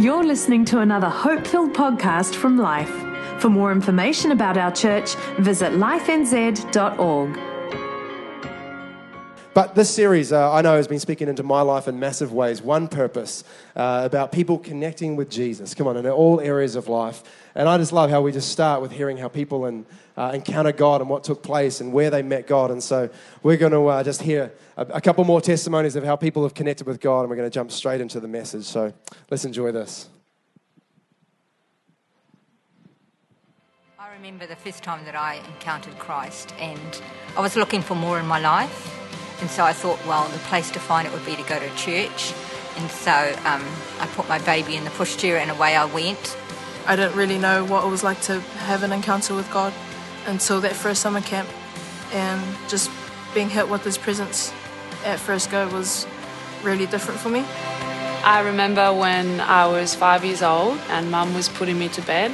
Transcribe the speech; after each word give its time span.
You're 0.00 0.22
listening 0.22 0.64
to 0.66 0.78
another 0.78 1.08
hope 1.08 1.44
filled 1.44 1.72
podcast 1.72 2.36
from 2.36 2.56
Life. 2.56 2.92
For 3.40 3.48
more 3.50 3.72
information 3.72 4.30
about 4.30 4.56
our 4.56 4.70
church, 4.70 5.16
visit 5.40 5.72
lifenz.org. 5.72 7.47
But 9.58 9.74
this 9.74 9.90
series, 9.90 10.32
uh, 10.32 10.52
I 10.52 10.62
know, 10.62 10.76
has 10.76 10.86
been 10.86 11.00
speaking 11.00 11.26
into 11.26 11.42
my 11.42 11.62
life 11.62 11.88
in 11.88 11.98
massive 11.98 12.32
ways. 12.32 12.62
One 12.62 12.86
purpose 12.86 13.42
uh, 13.74 14.02
about 14.04 14.30
people 14.30 14.56
connecting 14.56 15.16
with 15.16 15.28
Jesus. 15.28 15.74
Come 15.74 15.88
on, 15.88 15.96
in 15.96 16.06
all 16.06 16.40
areas 16.40 16.76
of 16.76 16.86
life. 16.86 17.24
And 17.56 17.68
I 17.68 17.76
just 17.76 17.92
love 17.92 18.08
how 18.08 18.22
we 18.22 18.30
just 18.30 18.52
start 18.52 18.80
with 18.80 18.92
hearing 18.92 19.16
how 19.16 19.26
people 19.26 19.64
and, 19.64 19.84
uh, 20.16 20.30
encounter 20.32 20.70
God 20.70 21.00
and 21.00 21.10
what 21.10 21.24
took 21.24 21.42
place 21.42 21.80
and 21.80 21.92
where 21.92 22.08
they 22.08 22.22
met 22.22 22.46
God. 22.46 22.70
And 22.70 22.80
so 22.80 23.10
we're 23.42 23.56
going 23.56 23.72
to 23.72 23.84
uh, 23.88 24.04
just 24.04 24.22
hear 24.22 24.52
a, 24.76 24.82
a 24.82 25.00
couple 25.00 25.24
more 25.24 25.40
testimonies 25.40 25.96
of 25.96 26.04
how 26.04 26.14
people 26.14 26.44
have 26.44 26.54
connected 26.54 26.86
with 26.86 27.00
God, 27.00 27.22
and 27.22 27.28
we're 27.28 27.34
going 27.34 27.50
to 27.50 27.52
jump 27.52 27.72
straight 27.72 28.00
into 28.00 28.20
the 28.20 28.28
message. 28.28 28.62
So 28.62 28.92
let's 29.28 29.44
enjoy 29.44 29.72
this. 29.72 30.08
I 33.98 34.12
remember 34.12 34.46
the 34.46 34.54
first 34.54 34.84
time 34.84 35.04
that 35.04 35.16
I 35.16 35.40
encountered 35.56 35.98
Christ, 35.98 36.54
and 36.60 37.02
I 37.36 37.40
was 37.40 37.56
looking 37.56 37.82
for 37.82 37.96
more 37.96 38.20
in 38.20 38.26
my 38.26 38.38
life. 38.38 38.97
And 39.40 39.50
so 39.50 39.64
I 39.64 39.72
thought, 39.72 40.04
well, 40.06 40.28
the 40.28 40.38
place 40.38 40.70
to 40.72 40.80
find 40.80 41.06
it 41.06 41.12
would 41.12 41.24
be 41.24 41.36
to 41.36 41.42
go 41.42 41.58
to 41.58 41.68
church. 41.76 42.34
And 42.76 42.90
so 42.90 43.12
um, 43.44 43.64
I 44.00 44.08
put 44.14 44.28
my 44.28 44.38
baby 44.40 44.76
in 44.76 44.84
the 44.84 44.90
pushchair 44.90 45.38
and 45.38 45.50
away 45.50 45.76
I 45.76 45.84
went. 45.84 46.36
I 46.86 46.96
didn't 46.96 47.16
really 47.16 47.38
know 47.38 47.64
what 47.64 47.84
it 47.84 47.88
was 47.88 48.02
like 48.02 48.20
to 48.22 48.40
have 48.40 48.82
an 48.82 48.92
encounter 48.92 49.34
with 49.34 49.50
God 49.50 49.72
until 50.26 50.60
that 50.62 50.72
first 50.72 51.02
summer 51.02 51.20
camp. 51.20 51.48
And 52.12 52.42
just 52.68 52.90
being 53.34 53.50
hit 53.50 53.68
with 53.68 53.84
His 53.84 53.98
presence 53.98 54.52
at 55.04 55.18
first 55.18 55.50
go 55.50 55.68
was 55.68 56.06
really 56.62 56.86
different 56.86 57.20
for 57.20 57.28
me. 57.28 57.44
I 58.24 58.42
remember 58.44 58.92
when 58.92 59.40
I 59.40 59.66
was 59.66 59.94
five 59.94 60.24
years 60.24 60.42
old 60.42 60.78
and 60.88 61.10
mum 61.10 61.34
was 61.34 61.48
putting 61.48 61.78
me 61.78 61.88
to 61.90 62.02
bed 62.02 62.32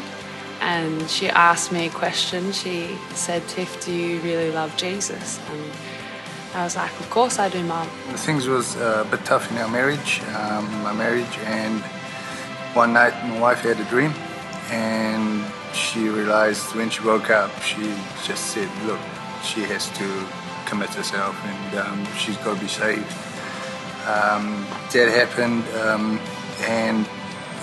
and 0.61 1.11
she 1.11 1.29
asked 1.29 1.73
me 1.73 1.87
a 1.87 1.91
question. 1.91 2.53
She 2.53 2.97
said, 3.13 3.47
Tiff, 3.49 3.85
do 3.85 3.93
you 3.93 4.21
really 4.21 4.51
love 4.51 4.75
Jesus? 4.77 5.39
And 5.51 5.63
I 6.55 6.63
was 6.63 6.77
like, 6.77 6.93
of 7.01 7.11
course 7.11 7.41
I 7.41 7.49
do, 7.49 7.65
Mum. 7.65 7.89
Things 8.15 8.47
was 8.47 8.77
uh, 8.77 9.05
a 9.05 9.11
bit 9.11 9.25
tough 9.25 9.51
in 9.51 9.59
our 9.59 9.69
marriage, 9.69 10.23
um, 10.37 10.65
my 10.85 10.93
marriage, 10.93 11.37
and 11.39 11.81
one 12.75 12.93
night 12.93 13.13
my 13.27 13.41
wife 13.41 13.63
had 13.63 13.81
a 13.81 13.85
dream, 13.87 14.13
and 14.71 15.45
she 15.75 16.09
realized 16.09 16.77
when 16.77 16.91
she 16.91 17.03
woke 17.03 17.29
up, 17.29 17.51
she 17.61 17.83
just 18.25 18.47
said, 18.53 18.69
look, 18.87 19.01
she 19.43 19.63
has 19.63 19.89
to 19.99 20.27
commit 20.65 20.91
herself, 20.91 21.35
and 21.45 21.79
um, 21.81 22.07
she's 22.17 22.37
got 22.37 22.55
to 22.55 22.61
be 22.61 22.69
saved. 22.69 23.13
Um, 24.07 24.65
that 24.93 25.09
happened, 25.11 25.65
um, 25.83 26.21
and 26.61 27.05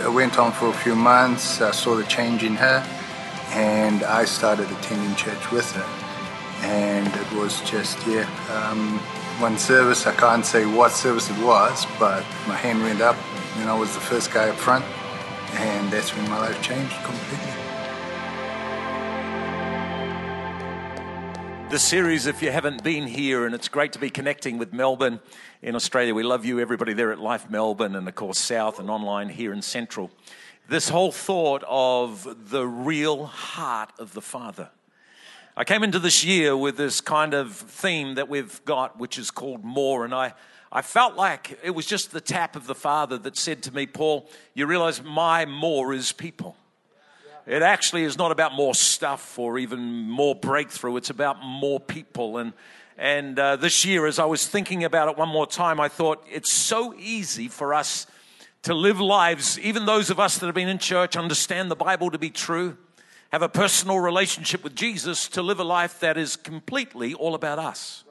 it 0.02 0.12
went 0.12 0.38
on 0.38 0.52
for 0.52 0.68
a 0.68 0.74
few 0.74 0.96
months. 0.96 1.62
I 1.62 1.72
saw 1.72 1.96
the 1.96 2.04
change 2.04 2.44
in 2.44 2.56
her, 2.56 2.86
and 3.54 4.04
I 4.04 4.26
started 4.26 4.70
attending 4.70 5.16
church 5.16 5.50
with 5.50 5.72
her 5.72 6.01
and 6.62 7.08
it 7.08 7.32
was 7.34 7.62
just 7.62 7.98
yeah 8.08 8.30
um, 8.50 9.00
one 9.42 9.58
service. 9.58 10.06
I 10.06 10.14
can't 10.14 10.46
say 10.46 10.66
what 10.66 10.92
service 10.92 11.30
it 11.30 11.38
was 11.44 11.86
but 12.00 12.24
my 12.48 12.56
hand 12.56 12.82
went 12.82 13.02
up 13.02 13.18
and 13.58 13.70
i 13.70 13.78
was 13.78 13.94
the 13.94 14.00
first 14.00 14.32
guy 14.32 14.50
up 14.50 14.56
front 14.56 14.86
and 15.54 15.92
that's 15.92 16.16
when 16.16 16.30
my 16.30 16.40
life 16.40 16.62
changed 16.62 16.96
completely. 17.04 17.52
The 21.70 21.80
series 21.80 22.26
if 22.26 22.42
you 22.42 22.52
haven't 22.52 22.84
been 22.84 23.08
here 23.08 23.46
and 23.46 23.56
it's 23.56 23.68
great 23.68 23.94
to 23.94 24.00
be 24.00 24.10
connecting 24.10 24.58
with 24.58 24.74
melbourne 24.74 25.20
in 25.62 25.76
australia. 25.76 26.14
We 26.14 26.24
love 26.24 26.46
you 26.46 26.60
everybody 26.60 26.94
there 26.94 27.12
at 27.12 27.20
life 27.20 27.50
melbourne 27.50 27.96
and 27.96 28.08
of 28.08 28.16
course 28.16 28.38
south 28.38 28.80
and 28.80 28.90
online 28.90 29.30
here 29.30 29.54
in 29.54 29.62
central. 29.62 30.12
This 30.70 30.90
whole 30.90 31.12
thought 31.12 31.64
of 31.68 32.50
the 32.50 32.68
real 32.68 33.26
heart 33.26 33.92
of 33.98 34.14
the 34.14 34.22
father 34.22 34.70
I 35.62 35.64
came 35.64 35.84
into 35.84 36.00
this 36.00 36.24
year 36.24 36.58
with 36.58 36.76
this 36.76 37.02
kind 37.02 37.36
of 37.36 37.54
theme 37.54 38.16
that 38.16 38.28
we've 38.28 38.66
got, 38.66 38.98
which 38.98 39.20
is 39.20 39.30
called 39.30 39.64
more. 39.64 40.04
And 40.04 40.12
I, 40.12 40.34
I 40.72 40.82
felt 40.82 41.16
like 41.16 41.60
it 41.62 41.70
was 41.70 41.86
just 41.86 42.12
the 42.12 42.20
tap 42.20 42.56
of 42.56 42.66
the 42.66 42.74
Father 42.74 43.16
that 43.20 43.38
said 43.38 43.62
to 43.62 43.72
me, 43.72 43.86
Paul, 43.86 44.28
you 44.56 44.66
realize 44.66 45.04
my 45.04 45.46
more 45.46 45.94
is 45.94 46.14
people. 46.14 46.56
It 47.46 47.62
actually 47.62 48.06
is 48.06 48.18
not 48.18 48.32
about 48.32 48.56
more 48.56 48.74
stuff 48.74 49.38
or 49.38 49.60
even 49.60 50.10
more 50.10 50.34
breakthrough. 50.34 50.98
It's 50.98 51.12
about 51.12 51.44
more 51.44 51.80
people. 51.80 52.40
And, 52.40 52.54
and 52.98 53.38
uh, 53.38 53.56
this 53.56 53.86
year, 53.86 54.08
as 54.08 54.18
I 54.18 54.26
was 54.26 54.48
thinking 54.48 54.84
about 54.84 55.10
it 55.10 55.16
one 55.16 55.30
more 55.30 55.46
time, 55.46 55.80
I 55.80 55.90
thought 55.90 56.26
it's 56.28 56.52
so 56.52 56.96
easy 56.98 57.48
for 57.48 57.76
us 57.76 58.08
to 58.64 58.74
live 58.74 59.00
lives, 59.00 59.60
even 59.60 59.86
those 59.86 60.10
of 60.10 60.20
us 60.20 60.40
that 60.40 60.48
have 60.48 60.56
been 60.56 60.70
in 60.70 60.80
church, 60.80 61.16
understand 61.16 61.70
the 61.70 61.76
Bible 61.76 62.10
to 62.10 62.18
be 62.18 62.32
true 62.32 62.78
have 63.32 63.42
a 63.42 63.50
personal 63.50 63.98
relationship 64.00 64.62
with 64.62 64.76
Jesus 64.76 65.30
to 65.30 65.42
live 65.42 65.62
a 65.62 65.64
life 65.64 66.02
that 66.02 66.18
is 66.18 66.36
completely 66.36 67.14
all 67.14 67.34
about 67.34 67.60
us. 67.60 68.04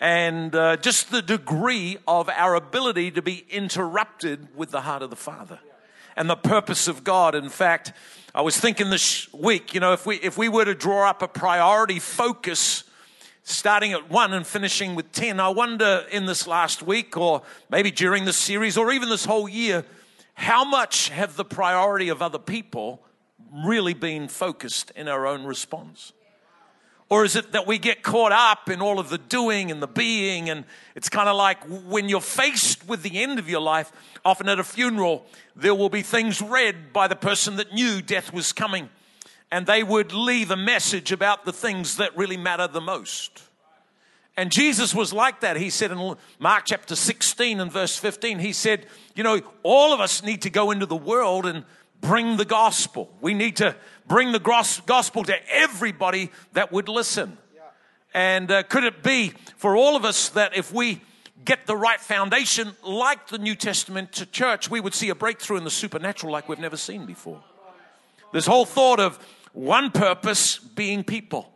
And 0.00 0.54
uh, 0.54 0.78
just 0.78 1.10
the 1.10 1.20
degree 1.20 1.98
of 2.08 2.30
our 2.30 2.54
ability 2.54 3.10
to 3.10 3.22
be 3.22 3.44
interrupted 3.50 4.48
with 4.56 4.70
the 4.70 4.80
heart 4.80 5.02
of 5.02 5.10
the 5.10 5.16
Father 5.16 5.60
and 6.16 6.30
the 6.30 6.36
purpose 6.36 6.88
of 6.88 7.04
God. 7.04 7.34
In 7.34 7.50
fact, 7.50 7.92
I 8.34 8.40
was 8.40 8.58
thinking 8.58 8.88
this 8.88 9.30
week, 9.34 9.74
you 9.74 9.80
know, 9.80 9.92
if 9.92 10.06
we, 10.06 10.16
if 10.16 10.38
we 10.38 10.48
were 10.48 10.64
to 10.64 10.74
draw 10.74 11.10
up 11.10 11.20
a 11.20 11.28
priority 11.28 11.98
focus 11.98 12.84
starting 13.44 13.92
at 13.92 14.08
one 14.08 14.32
and 14.32 14.46
finishing 14.46 14.94
with 14.94 15.12
10, 15.12 15.40
I 15.40 15.50
wonder 15.50 16.06
in 16.10 16.24
this 16.24 16.46
last 16.46 16.82
week 16.82 17.18
or 17.18 17.42
maybe 17.68 17.90
during 17.90 18.24
this 18.24 18.38
series 18.38 18.78
or 18.78 18.90
even 18.92 19.10
this 19.10 19.26
whole 19.26 19.48
year, 19.48 19.84
how 20.34 20.64
much 20.64 21.10
have 21.10 21.36
the 21.36 21.44
priority 21.44 22.08
of 22.08 22.22
other 22.22 22.38
people 22.38 23.02
really 23.52 23.94
been 23.94 24.28
focused 24.28 24.92
in 24.96 25.08
our 25.08 25.26
own 25.26 25.44
response? 25.44 26.12
Or 27.12 27.26
is 27.26 27.36
it 27.36 27.52
that 27.52 27.66
we 27.66 27.76
get 27.76 28.02
caught 28.02 28.32
up 28.32 28.70
in 28.70 28.80
all 28.80 28.98
of 28.98 29.10
the 29.10 29.18
doing 29.18 29.70
and 29.70 29.82
the 29.82 29.86
being? 29.86 30.48
And 30.48 30.64
it's 30.94 31.10
kind 31.10 31.28
of 31.28 31.36
like 31.36 31.62
when 31.86 32.08
you're 32.08 32.22
faced 32.22 32.88
with 32.88 33.02
the 33.02 33.22
end 33.22 33.38
of 33.38 33.50
your 33.50 33.60
life, 33.60 33.92
often 34.24 34.48
at 34.48 34.58
a 34.58 34.64
funeral, 34.64 35.26
there 35.54 35.74
will 35.74 35.90
be 35.90 36.00
things 36.00 36.40
read 36.40 36.90
by 36.94 37.08
the 37.08 37.16
person 37.16 37.56
that 37.56 37.74
knew 37.74 38.00
death 38.00 38.32
was 38.32 38.54
coming. 38.54 38.88
And 39.50 39.66
they 39.66 39.82
would 39.82 40.14
leave 40.14 40.50
a 40.50 40.56
message 40.56 41.12
about 41.12 41.44
the 41.44 41.52
things 41.52 41.98
that 41.98 42.16
really 42.16 42.38
matter 42.38 42.66
the 42.66 42.80
most. 42.80 43.42
And 44.34 44.50
Jesus 44.50 44.94
was 44.94 45.12
like 45.12 45.40
that. 45.40 45.58
He 45.58 45.68
said 45.68 45.90
in 45.90 46.16
Mark 46.38 46.64
chapter 46.64 46.96
16 46.96 47.60
and 47.60 47.70
verse 47.70 47.98
15, 47.98 48.38
He 48.38 48.54
said, 48.54 48.86
You 49.14 49.22
know, 49.22 49.42
all 49.62 49.92
of 49.92 50.00
us 50.00 50.22
need 50.22 50.40
to 50.42 50.50
go 50.50 50.70
into 50.70 50.86
the 50.86 50.96
world 50.96 51.44
and 51.44 51.66
bring 52.02 52.36
the 52.36 52.44
gospel. 52.44 53.10
We 53.22 53.32
need 53.32 53.56
to 53.56 53.74
bring 54.06 54.32
the 54.32 54.38
gospel 54.84 55.24
to 55.24 55.36
everybody 55.50 56.30
that 56.52 56.70
would 56.70 56.88
listen. 56.88 57.38
And 58.12 58.50
uh, 58.50 58.64
could 58.64 58.84
it 58.84 59.02
be 59.02 59.32
for 59.56 59.74
all 59.74 59.96
of 59.96 60.04
us 60.04 60.28
that 60.30 60.54
if 60.54 60.70
we 60.70 61.00
get 61.46 61.66
the 61.66 61.76
right 61.76 62.00
foundation, 62.00 62.76
like 62.84 63.28
the 63.28 63.38
New 63.38 63.54
Testament 63.54 64.12
to 64.12 64.26
church, 64.26 64.70
we 64.70 64.80
would 64.80 64.94
see 64.94 65.08
a 65.08 65.14
breakthrough 65.14 65.56
in 65.56 65.64
the 65.64 65.70
supernatural 65.70 66.30
like 66.30 66.48
we've 66.48 66.58
never 66.58 66.76
seen 66.76 67.06
before? 67.06 67.42
This 68.32 68.46
whole 68.46 68.66
thought 68.66 69.00
of 69.00 69.18
one 69.52 69.90
purpose 69.90 70.58
being 70.58 71.04
people. 71.04 71.50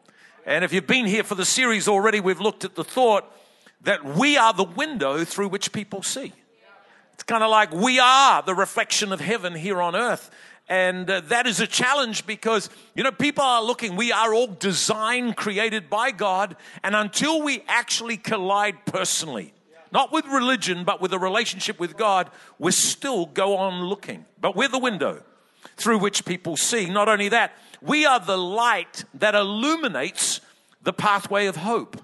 And 0.47 0.65
if 0.65 0.73
you've 0.73 0.87
been 0.87 1.07
here 1.07 1.25
for 1.25 1.35
the 1.35 1.45
series 1.45 1.89
already, 1.89 2.21
we've 2.21 2.41
looked 2.41 2.65
at 2.65 2.75
the 2.75 2.85
thought 2.85 3.31
that 3.83 4.05
we 4.05 4.37
are 4.37 4.53
the 4.53 4.65
window 4.65 5.25
through 5.25 5.49
which 5.49 5.73
people 5.73 6.03
see. 6.03 6.33
It's 7.17 7.23
kind 7.23 7.43
of 7.43 7.49
like 7.49 7.73
we 7.73 7.99
are 7.99 8.43
the 8.43 8.55
reflection 8.55 9.11
of 9.11 9.21
heaven 9.21 9.55
here 9.55 9.81
on 9.81 9.97
earth. 9.97 10.31
And 10.69 11.09
uh, 11.09 11.23
that 11.29 11.47
is 11.47 11.61
a 11.61 11.67
challenge 11.67 12.27
because, 12.27 12.69
you 12.95 13.03
know, 13.03 13.11
people 13.11 13.43
are 13.43 13.63
looking, 13.63 13.97
we 13.97 14.13
are 14.13 14.35
all 14.35 14.49
designed, 14.49 15.35
created 15.35 15.89
by 15.89 16.11
God. 16.11 16.57
And 16.85 16.95
until 16.95 17.43
we 17.43 17.65
actually 17.69 18.19
collide 18.19 18.85
personally, 18.85 19.55
not 19.93 20.13
with 20.13 20.27
religion, 20.27 20.85
but 20.85 21.01
with 21.01 21.15
a 21.15 21.19
relationship 21.19 21.81
with 21.81 21.97
God, 21.97 22.31
we 22.59 22.71
still 22.73 23.25
go 23.25 23.57
on 23.57 23.85
looking. 23.85 24.27
But 24.39 24.55
we're 24.55 24.69
the 24.69 24.79
window 24.79 25.23
through 25.79 26.01
which 26.01 26.27
people 26.27 26.59
see. 26.59 26.91
Not 26.91 27.09
only 27.09 27.31
that, 27.31 27.53
we 27.81 28.05
are 28.05 28.21
the 28.21 28.37
light 28.37 29.05
that 29.15 29.35
illuminates 29.35 30.43
the 30.83 30.93
pathway 30.93 31.47
of 31.47 31.57
hope. 31.57 31.99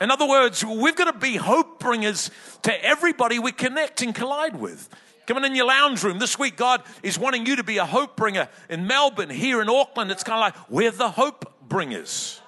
In 0.00 0.10
other 0.10 0.28
words, 0.28 0.64
we've 0.64 0.96
got 0.96 1.10
to 1.10 1.18
be 1.18 1.36
hope 1.36 1.80
bringers 1.80 2.30
to 2.62 2.84
everybody 2.84 3.38
we 3.38 3.52
connect 3.52 4.02
and 4.02 4.14
collide 4.14 4.56
with. 4.56 4.88
Coming 5.26 5.44
in 5.44 5.56
your 5.56 5.66
lounge 5.66 6.04
room 6.04 6.18
this 6.18 6.38
week, 6.38 6.56
God 6.56 6.82
is 7.02 7.18
wanting 7.18 7.46
you 7.46 7.56
to 7.56 7.64
be 7.64 7.78
a 7.78 7.86
hope 7.86 8.16
bringer 8.16 8.48
in 8.68 8.86
Melbourne, 8.86 9.30
here 9.30 9.60
in 9.62 9.68
Auckland. 9.68 10.10
It's 10.10 10.22
kind 10.22 10.36
of 10.36 10.40
like 10.40 10.70
we're 10.70 10.90
the 10.90 11.10
hope 11.10 11.52
bringers. 11.68 12.40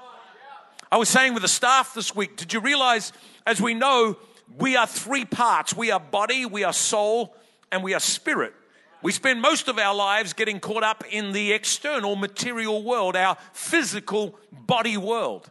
I 0.93 0.99
was 0.99 1.09
saying 1.09 1.35
with 1.35 1.43
the 1.43 1.49
staff 1.49 1.95
this 1.95 2.15
week, 2.15 2.37
did 2.37 2.53
you 2.53 2.61
realize, 2.61 3.13
as 3.47 3.61
we 3.61 3.75
know, 3.75 4.17
we 4.59 4.77
are 4.77 4.87
three 4.87 5.25
parts 5.25 5.75
we 5.75 5.91
are 5.91 6.01
body, 6.01 6.47
we 6.47 6.65
are 6.65 6.73
soul, 6.73 7.35
and 7.73 7.83
we 7.83 7.95
are 7.95 8.01
spirit. 8.01 8.55
We 9.03 9.13
spend 9.13 9.41
most 9.41 9.69
of 9.69 9.79
our 9.79 9.95
lives 9.95 10.33
getting 10.33 10.61
caught 10.61 10.83
up 10.83 11.05
in 11.11 11.33
the 11.33 11.53
external 11.53 12.17
material 12.17 12.83
world, 12.83 13.17
our 13.17 13.37
physical 13.53 14.39
body 14.53 14.97
world. 14.97 15.51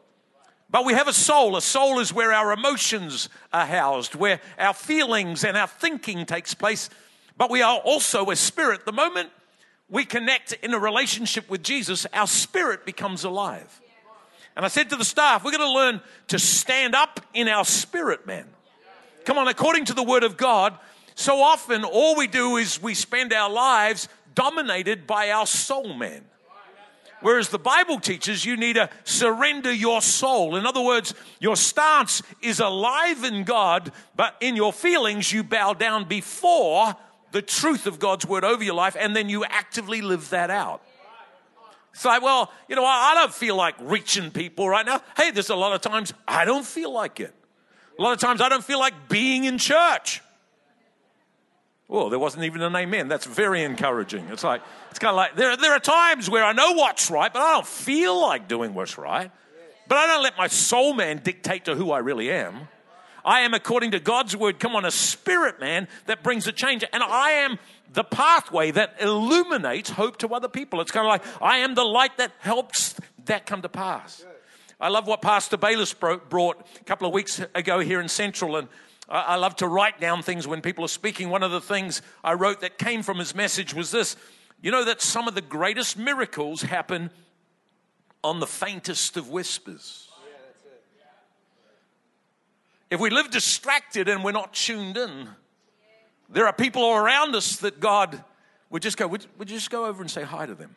But 0.78 0.86
we 0.86 0.94
have 0.94 1.08
a 1.08 1.14
soul. 1.14 1.56
A 1.56 1.62
soul 1.64 1.98
is 1.98 2.14
where 2.14 2.32
our 2.32 2.52
emotions 2.52 3.30
are 3.52 3.66
housed, 3.66 4.14
where 4.14 4.40
our 4.60 4.76
feelings 4.76 5.44
and 5.44 5.58
our 5.58 5.66
thinking 5.66 6.24
takes 6.24 6.54
place. 6.54 6.92
but 7.36 7.50
we 7.50 7.64
are 7.64 7.80
also 7.80 8.30
a 8.30 8.36
spirit. 8.36 8.86
The 8.86 8.92
moment 8.92 9.32
we 9.90 10.06
connect 10.06 10.54
in 10.54 10.76
a 10.76 10.80
relationship 10.80 11.50
with 11.50 11.64
Jesus, 11.64 12.06
our 12.14 12.28
spirit 12.28 12.86
becomes 12.86 13.24
alive. 13.24 13.82
And 14.56 14.64
I 14.64 14.68
said 14.68 14.92
to 14.92 14.96
the 14.96 15.04
staff, 15.04 15.44
we're 15.44 15.50
going 15.50 15.68
to 15.68 15.72
learn 15.72 16.00
to 16.28 16.38
stand 16.38 16.94
up 16.94 17.22
in 17.34 17.48
our 17.48 17.66
spirit, 17.66 18.28
man. 18.28 18.46
Come 19.26 19.40
on, 19.40 19.48
according 19.48 19.86
to 19.86 19.96
the 19.96 20.04
word 20.04 20.22
of 20.22 20.38
God, 20.38 20.78
so 21.16 21.42
often 21.42 21.86
all 21.86 22.16
we 22.16 22.28
do 22.28 22.58
is 22.58 22.80
we 22.80 22.94
spend 22.94 23.34
our 23.34 23.50
lives 23.50 24.10
dominated 24.36 25.08
by 25.08 25.32
our 25.32 25.48
soul, 25.48 25.96
man. 25.96 26.24
Whereas 27.22 27.50
the 27.50 27.60
Bible 27.60 28.00
teaches 28.00 28.46
you 28.46 28.58
need 28.58 28.74
to 28.74 28.90
surrender 29.04 29.72
your 29.72 30.02
soul. 30.02 30.56
In 30.56 30.66
other 30.66 30.81
words, 30.81 31.14
your 31.40 31.56
stance 31.56 32.22
is 32.42 32.60
alive 32.60 33.24
in 33.24 33.44
God, 33.44 33.92
but 34.16 34.36
in 34.40 34.56
your 34.56 34.72
feelings, 34.72 35.31
you 35.34 35.44
bow 35.44 35.74
down 35.74 36.08
before 36.08 36.96
the 37.31 37.42
truth 37.42 37.88
of 37.88 38.00
God's 38.00 38.25
word 38.25 38.44
over 38.44 38.64
your 38.64 38.75
life, 38.75 38.96
and 39.00 39.16
then 39.16 39.30
you 39.30 39.44
actively 39.46 40.02
live 40.02 40.30
that 40.30 40.50
out. 40.50 40.81
It's 41.94 42.06
like, 42.06 42.22
well, 42.22 42.52
you 42.68 42.75
know, 42.75 42.86
I, 42.86 43.14
I 43.14 43.16
don't 43.16 43.34
feel 43.34 43.56
like 43.56 43.75
reaching 43.80 44.30
people 44.30 44.69
right 44.69 44.86
now. 44.86 45.02
Hey, 45.18 45.31
there's 45.31 45.50
a 45.50 45.56
lot 45.56 45.74
of 45.74 45.81
times 45.81 46.14
I 46.28 46.46
don't 46.46 46.66
feel 46.66 46.92
like 46.92 47.19
it. 47.19 47.34
A 47.98 48.02
lot 48.02 48.14
of 48.14 48.19
times 48.19 48.40
I 48.40 48.50
don't 48.50 48.64
feel 48.64 48.80
like 48.80 49.10
being 49.10 49.46
in 49.46 49.58
church. 49.58 50.22
Well, 51.88 52.10
there 52.10 52.19
wasn't 52.19 52.44
even 52.44 52.62
an 52.62 52.75
amen. 52.75 53.07
That's 53.07 53.25
very 53.25 53.63
encouraging. 53.63 54.25
It's 54.30 54.44
like, 54.44 54.62
it's 54.89 55.00
kind 55.00 55.12
of 55.12 55.16
like, 55.16 55.36
there, 55.36 55.56
there 55.56 55.72
are 55.72 55.80
times 55.80 56.30
where 56.30 56.44
I 56.44 56.51
know 56.51 56.74
what's 56.74 57.10
right, 57.10 57.31
but 57.31 57.42
I 57.42 57.54
don't 57.54 57.68
feel 57.68 58.19
like 58.22 58.50
doing 58.50 58.74
what's 58.74 58.98
right. 58.98 59.31
But 59.88 59.98
I 59.98 60.07
don't 60.07 60.24
let 60.24 60.38
my 60.38 60.48
soul 60.48 60.94
man 60.94 61.22
dictate 61.24 61.66
to 61.66 61.75
who 61.75 61.92
I 61.92 62.00
really 62.00 62.30
am. 62.30 62.68
I 63.24 63.42
am, 63.42 63.54
according 63.54 63.92
to 63.92 64.00
God's 64.01 64.36
word, 64.36 64.60
come 64.60 64.75
on, 64.75 64.84
a 64.84 64.92
spirit 64.92 65.62
man 65.62 65.88
that 66.07 66.24
brings 66.24 66.45
a 66.48 66.51
change. 66.51 66.84
And 66.92 67.01
I 67.01 67.31
am 67.31 67.57
the 67.94 68.04
pathway 68.04 68.72
that 68.72 68.95
illuminates 69.00 69.90
hope 69.90 70.18
to 70.18 70.28
other 70.30 70.50
people. 70.50 70.81
It's 70.81 70.92
kind 70.92 71.06
of 71.06 71.10
like 71.10 71.42
I 71.42 71.60
am 71.60 71.74
the 71.74 71.86
light 71.86 72.18
that 72.18 72.33
helps 72.40 72.95
that 73.25 73.45
come 73.45 73.62
to 73.62 73.69
pass. 73.69 74.25
I 74.80 74.90
love 74.90 75.07
what 75.07 75.22
Pastor 75.22 75.57
Bayless 75.57 75.94
brought 75.94 76.68
a 76.80 76.83
couple 76.83 77.07
of 77.07 77.13
weeks 77.13 77.42
ago 77.56 77.80
here 77.80 78.00
in 78.00 78.07
Central, 78.07 78.57
and 78.57 78.68
I 79.09 79.36
love 79.36 79.56
to 79.57 79.68
write 79.68 80.01
down 80.01 80.21
things 80.21 80.48
when 80.48 80.62
people 80.62 80.83
are 80.83 80.89
speaking. 80.89 81.30
One 81.30 81.44
of 81.44 81.51
the 81.51 81.62
things 81.62 82.01
I 82.24 82.33
wrote 82.33 82.59
that 82.62 82.77
came 82.77 83.04
from 83.04 83.19
his 83.19 83.33
message 83.33 83.74
was 83.74 83.92
this 83.92 84.15
you 84.62 84.71
know 84.71 84.83
that 84.86 85.01
some 85.01 85.27
of 85.27 85.36
the 85.36 85.42
greatest 85.42 85.98
miracles 85.98 86.63
happen 86.63 87.12
on 88.24 88.39
the 88.39 88.48
faintest 88.48 89.15
of 89.15 89.30
whispers. 89.30 90.09
If 92.89 93.00
we 93.00 93.09
live 93.09 93.30
distracted 93.30 94.07
and 94.07 94.24
we're 94.24 94.31
not 94.31 94.54
tuned 94.54 94.98
in, 94.98 95.30
there 96.30 96.48
are 96.48 96.54
people 96.54 96.81
all 96.81 96.98
around 96.98 97.36
us 97.36 97.57
that 97.57 97.80
God 97.80 98.24
would 98.69 98.81
just 98.81 98.98
go, 98.98 99.07
would, 99.07 99.25
would 99.38 99.50
you 99.50 99.57
just 99.57 99.69
go 99.69 99.86
over 99.86 100.01
and 100.01 100.09
say 100.09 100.24
hi 100.24 100.45
to 100.45 100.56
them? 100.56 100.75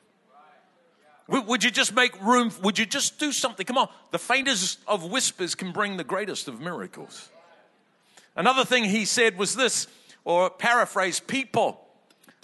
Would, 1.28 1.46
would 1.46 1.64
you 1.64 1.70
just 1.70 1.94
make 1.94 2.20
room? 2.20 2.50
Would 2.62 2.78
you 2.78 2.86
just 2.86 3.18
do 3.18 3.30
something? 3.30 3.64
Come 3.64 3.78
on. 3.78 3.88
The 4.10 4.18
faintest 4.18 4.80
of 4.86 5.10
whispers 5.10 5.54
can 5.54 5.72
bring 5.72 5.96
the 5.96 6.04
greatest 6.04 6.48
of 6.48 6.60
miracles. 6.60 7.30
Another 8.36 8.64
thing 8.64 8.84
he 8.84 9.04
said 9.04 9.36
was 9.36 9.54
this, 9.54 9.86
or 10.24 10.50
paraphrase, 10.50 11.20
people 11.20 11.80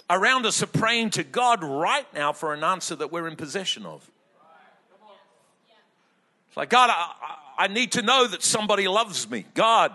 around 0.09 0.45
us 0.45 0.61
are 0.63 0.67
praying 0.67 1.11
to 1.11 1.23
God 1.23 1.63
right 1.63 2.11
now 2.13 2.33
for 2.33 2.53
an 2.53 2.63
answer 2.63 2.95
that 2.95 3.11
we're 3.11 3.27
in 3.27 3.35
possession 3.35 3.85
of. 3.85 4.09
It's 6.47 6.57
like, 6.57 6.69
God, 6.69 6.89
I, 6.91 7.65
I 7.65 7.67
need 7.67 7.93
to 7.93 8.01
know 8.01 8.27
that 8.27 8.43
somebody 8.43 8.87
loves 8.87 9.29
me. 9.29 9.45
God, 9.53 9.91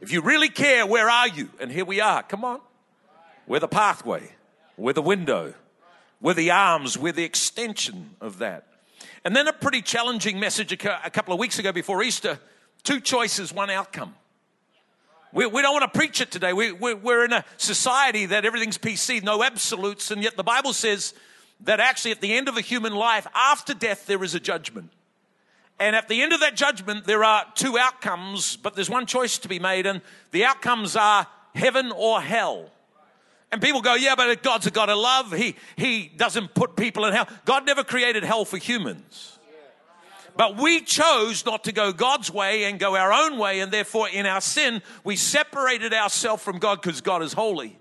if 0.00 0.12
you 0.12 0.22
really 0.22 0.48
care, 0.48 0.86
where 0.86 1.08
are 1.08 1.28
you? 1.28 1.50
And 1.60 1.70
here 1.70 1.84
we 1.84 2.00
are. 2.00 2.22
Come 2.22 2.44
on. 2.44 2.60
We're 3.46 3.60
the 3.60 3.68
pathway, 3.68 4.32
we're 4.76 4.94
the 4.94 5.02
window, 5.02 5.54
we're 6.20 6.34
the 6.34 6.50
arms, 6.50 6.96
we're 6.96 7.12
the 7.12 7.24
extension 7.24 8.16
of 8.20 8.38
that. 8.38 8.66
And 9.22 9.36
then 9.36 9.48
a 9.48 9.52
pretty 9.52 9.82
challenging 9.82 10.40
message 10.40 10.72
a 10.72 11.10
couple 11.10 11.34
of 11.34 11.40
weeks 11.40 11.58
ago 11.58 11.70
before 11.70 12.02
Easter 12.02 12.38
two 12.84 13.00
choices, 13.00 13.52
one 13.52 13.70
outcome. 13.70 14.14
We, 15.34 15.46
we 15.46 15.62
don't 15.62 15.72
want 15.72 15.92
to 15.92 15.98
preach 15.98 16.20
it 16.20 16.30
today. 16.30 16.52
We, 16.52 16.70
we, 16.70 16.94
we're 16.94 17.24
in 17.24 17.32
a 17.32 17.44
society 17.56 18.26
that 18.26 18.44
everything's 18.44 18.78
PC, 18.78 19.22
no 19.22 19.42
absolutes, 19.42 20.12
and 20.12 20.22
yet 20.22 20.36
the 20.36 20.44
Bible 20.44 20.72
says 20.72 21.12
that 21.60 21.80
actually 21.80 22.12
at 22.12 22.20
the 22.20 22.32
end 22.32 22.48
of 22.48 22.56
a 22.56 22.60
human 22.60 22.94
life, 22.94 23.26
after 23.34 23.74
death, 23.74 24.06
there 24.06 24.22
is 24.22 24.36
a 24.36 24.40
judgment. 24.40 24.90
And 25.80 25.96
at 25.96 26.06
the 26.06 26.22
end 26.22 26.32
of 26.32 26.38
that 26.38 26.54
judgment, 26.54 27.04
there 27.04 27.24
are 27.24 27.44
two 27.56 27.76
outcomes, 27.76 28.56
but 28.56 28.76
there's 28.76 28.88
one 28.88 29.06
choice 29.06 29.38
to 29.38 29.48
be 29.48 29.58
made, 29.58 29.86
and 29.86 30.02
the 30.30 30.44
outcomes 30.44 30.94
are 30.94 31.26
heaven 31.52 31.90
or 31.90 32.20
hell. 32.20 32.70
And 33.50 33.60
people 33.60 33.82
go, 33.82 33.94
yeah, 33.94 34.14
but 34.14 34.40
God's 34.44 34.68
a 34.68 34.70
God 34.70 34.88
of 34.88 34.98
love. 34.98 35.32
He, 35.32 35.56
he 35.74 36.12
doesn't 36.16 36.54
put 36.54 36.76
people 36.76 37.04
in 37.06 37.12
hell. 37.12 37.28
God 37.44 37.66
never 37.66 37.82
created 37.82 38.22
hell 38.22 38.44
for 38.44 38.56
humans. 38.56 39.33
But 40.36 40.56
we 40.56 40.80
chose 40.80 41.44
not 41.46 41.64
to 41.64 41.72
go 41.72 41.92
God's 41.92 42.30
way 42.30 42.64
and 42.64 42.78
go 42.78 42.96
our 42.96 43.12
own 43.12 43.38
way, 43.38 43.60
and 43.60 43.70
therefore, 43.72 44.08
in 44.08 44.26
our 44.26 44.40
sin, 44.40 44.82
we 45.04 45.16
separated 45.16 45.94
ourselves 45.94 46.42
from 46.42 46.58
God 46.58 46.82
because 46.82 47.00
God 47.00 47.22
is 47.22 47.32
holy. 47.32 47.78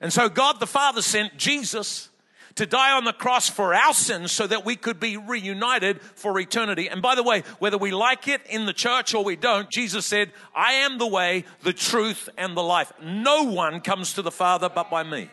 And 0.00 0.12
so, 0.12 0.28
God 0.28 0.60
the 0.60 0.66
Father 0.66 1.00
sent 1.00 1.36
Jesus 1.38 2.10
to 2.56 2.66
die 2.66 2.92
on 2.92 3.04
the 3.04 3.12
cross 3.12 3.48
for 3.48 3.74
our 3.74 3.94
sins 3.94 4.32
so 4.32 4.46
that 4.46 4.64
we 4.64 4.76
could 4.76 4.98
be 4.98 5.16
reunited 5.16 6.00
for 6.00 6.38
eternity. 6.40 6.88
And 6.88 7.00
by 7.00 7.14
the 7.14 7.22
way, 7.22 7.42
whether 7.58 7.78
we 7.78 7.92
like 7.92 8.28
it 8.28 8.40
in 8.48 8.66
the 8.66 8.72
church 8.72 9.14
or 9.14 9.22
we 9.22 9.36
don't, 9.36 9.70
Jesus 9.70 10.06
said, 10.06 10.32
I 10.54 10.72
am 10.72 10.98
the 10.98 11.06
way, 11.06 11.44
the 11.62 11.74
truth, 11.74 12.28
and 12.36 12.56
the 12.56 12.62
life. 12.62 12.92
No 13.02 13.44
one 13.44 13.80
comes 13.80 14.14
to 14.14 14.22
the 14.22 14.30
Father 14.30 14.70
but 14.70 14.90
by 14.90 15.02
me. 15.02 15.30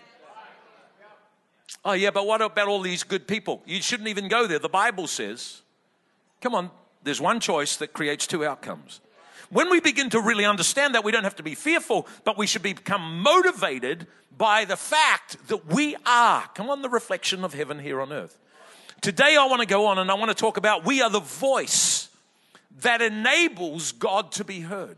Oh, 1.85 1.93
yeah, 1.93 2.11
but 2.11 2.27
what 2.27 2.41
about 2.41 2.67
all 2.67 2.81
these 2.81 3.03
good 3.03 3.27
people? 3.27 3.61
You 3.65 3.81
shouldn't 3.81 4.09
even 4.09 4.27
go 4.27 4.47
there. 4.47 4.59
The 4.59 4.69
Bible 4.69 5.07
says, 5.07 5.62
come 6.43 6.53
on, 6.53 6.69
there's 7.03 7.21
one 7.21 7.39
choice 7.39 7.77
that 7.77 7.93
creates 7.93 8.27
two 8.27 8.45
outcomes. 8.45 8.99
When 9.49 9.69
we 9.69 9.79
begin 9.79 10.09
to 10.09 10.19
really 10.19 10.45
understand 10.45 10.93
that, 10.93 11.03
we 11.03 11.11
don't 11.11 11.23
have 11.23 11.37
to 11.37 11.43
be 11.43 11.55
fearful, 11.55 12.07
but 12.25 12.37
we 12.37 12.47
should 12.47 12.61
become 12.61 13.21
motivated 13.21 14.07
by 14.37 14.65
the 14.65 14.75
fact 14.75 15.47
that 15.47 15.67
we 15.67 15.95
are, 16.05 16.43
come 16.53 16.69
on, 16.69 16.81
the 16.81 16.89
reflection 16.89 17.43
of 17.43 17.53
heaven 17.53 17.79
here 17.79 18.01
on 18.01 18.11
earth. 18.11 18.37
Today, 19.01 19.37
I 19.39 19.45
want 19.45 19.61
to 19.61 19.67
go 19.67 19.85
on 19.87 19.99
and 19.99 20.11
I 20.11 20.15
want 20.15 20.29
to 20.29 20.35
talk 20.35 20.57
about 20.57 20.85
we 20.85 21.01
are 21.01 21.09
the 21.09 21.19
voice 21.19 22.09
that 22.81 23.01
enables 23.01 23.91
God 23.91 24.31
to 24.33 24.43
be 24.43 24.61
heard. 24.61 24.97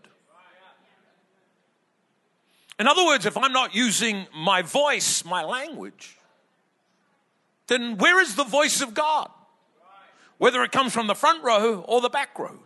In 2.79 2.87
other 2.87 3.05
words, 3.05 3.25
if 3.25 3.37
I'm 3.37 3.53
not 3.53 3.75
using 3.75 4.25
my 4.35 4.61
voice, 4.61 5.23
my 5.23 5.43
language, 5.43 6.17
then 7.67 7.97
where 7.97 8.21
is 8.21 8.35
the 8.35 8.43
voice 8.43 8.81
of 8.81 8.93
God? 8.93 9.29
Whether 10.37 10.63
it 10.63 10.71
comes 10.71 10.93
from 10.93 11.07
the 11.07 11.15
front 11.15 11.43
row 11.43 11.83
or 11.87 12.01
the 12.01 12.09
back 12.09 12.37
row. 12.37 12.59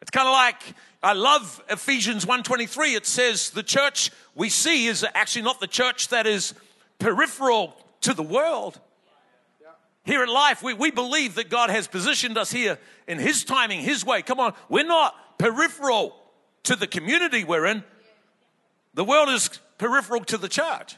It's 0.00 0.10
kind 0.10 0.26
of 0.26 0.32
like 0.32 0.60
I 1.02 1.12
love 1.12 1.62
Ephesians 1.68 2.24
1:23. 2.24 2.96
It 2.96 3.06
says 3.06 3.50
the 3.50 3.62
church 3.62 4.10
we 4.34 4.48
see 4.48 4.86
is 4.86 5.04
actually 5.14 5.42
not 5.42 5.60
the 5.60 5.66
church 5.66 6.08
that 6.08 6.26
is 6.26 6.54
peripheral 6.98 7.76
to 8.02 8.14
the 8.14 8.22
world. 8.22 8.80
Here 10.04 10.22
at 10.22 10.28
Life, 10.28 10.62
we, 10.62 10.74
we 10.74 10.90
believe 10.90 11.36
that 11.36 11.48
God 11.48 11.70
has 11.70 11.86
positioned 11.86 12.36
us 12.36 12.50
here 12.50 12.78
in 13.06 13.18
His 13.18 13.44
timing, 13.44 13.80
His 13.80 14.04
way. 14.04 14.22
Come 14.22 14.40
on, 14.40 14.54
we're 14.68 14.84
not 14.84 15.38
peripheral 15.38 16.16
to 16.64 16.74
the 16.74 16.88
community 16.88 17.44
we're 17.44 17.66
in. 17.66 17.84
The 18.94 19.04
world 19.04 19.28
is 19.28 19.48
peripheral 19.78 20.24
to 20.24 20.38
the 20.38 20.48
church. 20.48 20.96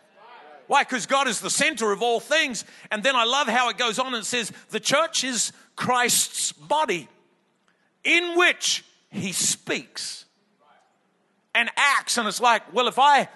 Why? 0.67 0.83
Because 0.83 1.07
God 1.07 1.29
is 1.29 1.41
the 1.41 1.51
center 1.51 1.93
of 1.93 2.03
all 2.03 2.21
things. 2.21 2.65
And 2.91 3.03
then 3.03 3.17
I 3.17 3.25
love 3.25 3.49
how 3.49 3.69
it 3.69 3.79
goes 3.79 3.99
on 3.99 4.15
and 4.15 4.25
says 4.25 4.53
the 4.71 4.81
church 4.81 5.25
is 5.25 5.53
Christ's 5.77 6.53
body 6.53 7.09
in 8.03 8.37
which 8.37 8.85
he 9.11 9.33
speaks 9.33 10.25
and 11.55 11.71
acts. 11.77 12.19
And 12.19 12.29
it's 12.29 12.41
like, 12.41 12.73
well, 12.73 12.89
if 12.89 12.99
I 12.99 13.29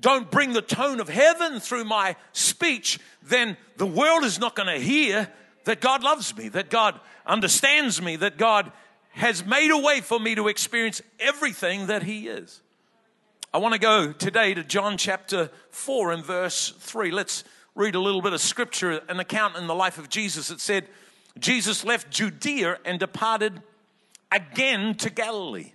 don't 0.00 0.30
bring 0.30 0.52
the 0.52 0.62
tone 0.62 1.00
of 1.00 1.08
heaven 1.08 1.60
through 1.60 1.84
my 1.84 2.16
speech, 2.32 2.98
then 3.22 3.56
the 3.76 3.86
world 3.86 4.24
is 4.24 4.38
not 4.38 4.54
going 4.54 4.68
to 4.68 4.82
hear 4.82 5.28
that 5.64 5.80
God 5.80 6.02
loves 6.02 6.36
me, 6.36 6.48
that 6.48 6.70
God 6.70 6.98
understands 7.26 8.00
me, 8.00 8.16
that 8.16 8.38
God 8.38 8.72
has 9.10 9.44
made 9.44 9.70
a 9.70 9.78
way 9.78 10.00
for 10.00 10.18
me 10.18 10.34
to 10.34 10.48
experience 10.48 11.02
everything 11.18 11.88
that 11.88 12.02
He 12.02 12.28
is. 12.28 12.60
I 13.52 13.58
want 13.58 13.72
to 13.72 13.80
go 13.80 14.12
today 14.12 14.52
to 14.52 14.62
John 14.62 14.98
chapter 14.98 15.50
4 15.70 16.12
and 16.12 16.22
verse 16.22 16.74
3. 16.80 17.10
Let's 17.10 17.44
read 17.74 17.94
a 17.94 18.00
little 18.00 18.20
bit 18.20 18.34
of 18.34 18.42
scripture, 18.42 19.00
an 19.08 19.20
account 19.20 19.56
in 19.56 19.66
the 19.66 19.74
life 19.74 19.96
of 19.96 20.10
Jesus. 20.10 20.50
It 20.50 20.60
said, 20.60 20.86
Jesus 21.38 21.82
left 21.82 22.10
Judea 22.10 22.78
and 22.84 23.00
departed 23.00 23.62
again 24.30 24.96
to 24.96 25.08
Galilee. 25.08 25.72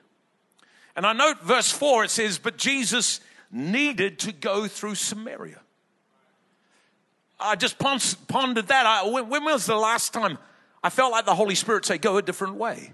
And 0.95 1.03
I 1.03 1.13
note 1.13 1.41
verse 1.41 1.71
4, 1.71 2.03
it 2.03 2.11
says, 2.11 2.37
But 2.37 2.57
Jesus 2.57 3.21
needed 3.51 4.19
to 4.19 4.31
go 4.31 4.67
through 4.67 4.93
Samaria. 4.93 5.59
I 7.39 7.55
just 7.55 7.79
pondered 7.79 8.67
that. 8.67 8.85
I, 8.85 9.09
when, 9.09 9.29
when 9.29 9.43
was 9.45 9.65
the 9.65 9.75
last 9.75 10.13
time 10.13 10.37
I 10.83 10.91
felt 10.91 11.11
like 11.11 11.25
the 11.25 11.33
Holy 11.33 11.55
Spirit 11.55 11.85
say, 11.85 11.97
Go 11.97 12.17
a 12.17 12.21
different 12.21 12.55
way? 12.55 12.93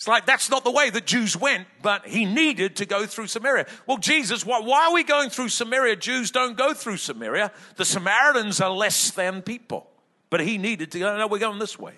It's 0.00 0.08
like 0.08 0.24
that's 0.24 0.48
not 0.48 0.64
the 0.64 0.70
way 0.70 0.88
that 0.88 1.04
Jews 1.04 1.36
went, 1.36 1.66
but 1.82 2.06
he 2.06 2.24
needed 2.24 2.76
to 2.76 2.86
go 2.86 3.04
through 3.04 3.26
Samaria. 3.26 3.66
Well, 3.86 3.98
Jesus, 3.98 4.46
why, 4.46 4.60
why 4.60 4.86
are 4.86 4.94
we 4.94 5.04
going 5.04 5.28
through 5.28 5.50
Samaria? 5.50 5.96
Jews 5.96 6.30
don't 6.30 6.56
go 6.56 6.72
through 6.72 6.96
Samaria. 6.96 7.52
The 7.76 7.84
Samaritans 7.84 8.62
are 8.62 8.70
less 8.70 9.10
than 9.10 9.42
people. 9.42 9.90
But 10.30 10.40
he 10.40 10.56
needed 10.56 10.90
to 10.92 10.98
go, 10.98 11.18
no, 11.18 11.26
we're 11.26 11.38
going 11.38 11.58
this 11.58 11.78
way. 11.78 11.92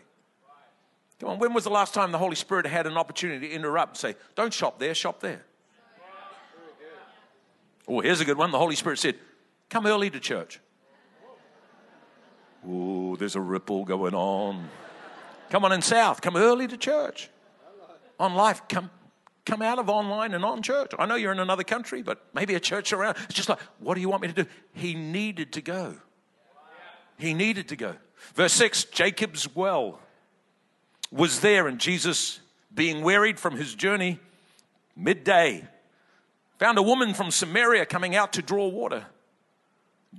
Come 1.21 1.29
on, 1.29 1.39
when 1.39 1.55
was 1.55 1.63
the 1.63 1.71
last 1.71 1.95
time 1.95 2.11
the 2.11 2.19
Holy 2.19 2.35
Spirit 2.35 2.67
had 2.67 2.89
an 2.89 2.97
opportunity 2.97 3.47
to 3.47 3.55
interrupt 3.55 3.91
and 3.91 3.99
say, 3.99 4.21
don't 4.35 4.53
shop 4.53 4.81
there, 4.81 4.97
shop 4.97 5.21
there? 5.21 5.45
Oh, 7.87 8.01
here's 8.01 8.21
a 8.21 8.25
good 8.25 8.37
one. 8.37 8.51
The 8.51 8.59
Holy 8.59 8.75
Spirit 8.75 8.99
said, 8.99 9.15
come 9.71 9.87
early 9.87 10.11
to 10.11 10.19
church. 10.19 10.59
Oh, 12.69 13.15
there's 13.15 13.37
a 13.37 13.41
ripple 13.41 13.85
going 13.85 14.15
on. 14.15 14.69
Come 15.51 15.65
on 15.65 15.71
in 15.71 15.83
South, 15.83 16.21
come 16.21 16.37
early 16.37 16.67
to 16.67 16.77
church 16.77 17.31
on 18.23 18.35
life, 18.35 18.63
come, 18.69 18.89
come 19.45 19.63
out 19.63 19.81
of 19.81 19.91
online 19.91 20.33
and 20.33 20.45
on 20.45 20.63
church. 20.63 20.93
I 20.97 21.07
know 21.07 21.17
you're 21.17 21.33
in 21.33 21.41
another 21.41 21.65
country, 21.65 22.03
but 22.03 22.25
maybe 22.33 22.55
a 22.55 22.61
church 22.61 22.93
around. 22.93 23.17
It's 23.25 23.35
just 23.35 23.49
like, 23.49 23.59
what 23.81 23.95
do 23.95 24.01
you 24.01 24.09
want 24.09 24.23
me 24.23 24.29
to 24.29 24.45
do? 24.45 24.47
He 24.73 24.95
needed 24.95 25.53
to 25.55 25.61
go. 25.61 25.97
He 27.19 27.35
needed 27.35 27.69
to 27.69 27.77
go. 27.77 27.97
Verse 28.35 28.53
6 28.53 28.85
Jacob's 28.85 29.55
well 29.55 29.99
was 31.11 31.41
there, 31.41 31.67
and 31.67 31.79
Jesus, 31.79 32.41
being 32.73 33.03
wearied 33.03 33.39
from 33.39 33.57
his 33.57 33.75
journey, 33.75 34.21
midday, 34.97 35.67
found 36.59 36.79
a 36.79 36.83
woman 36.83 37.13
from 37.13 37.31
Samaria 37.31 37.87
coming 37.87 38.15
out 38.15 38.33
to 38.35 38.43
draw 38.43 38.69
water. 38.69 39.07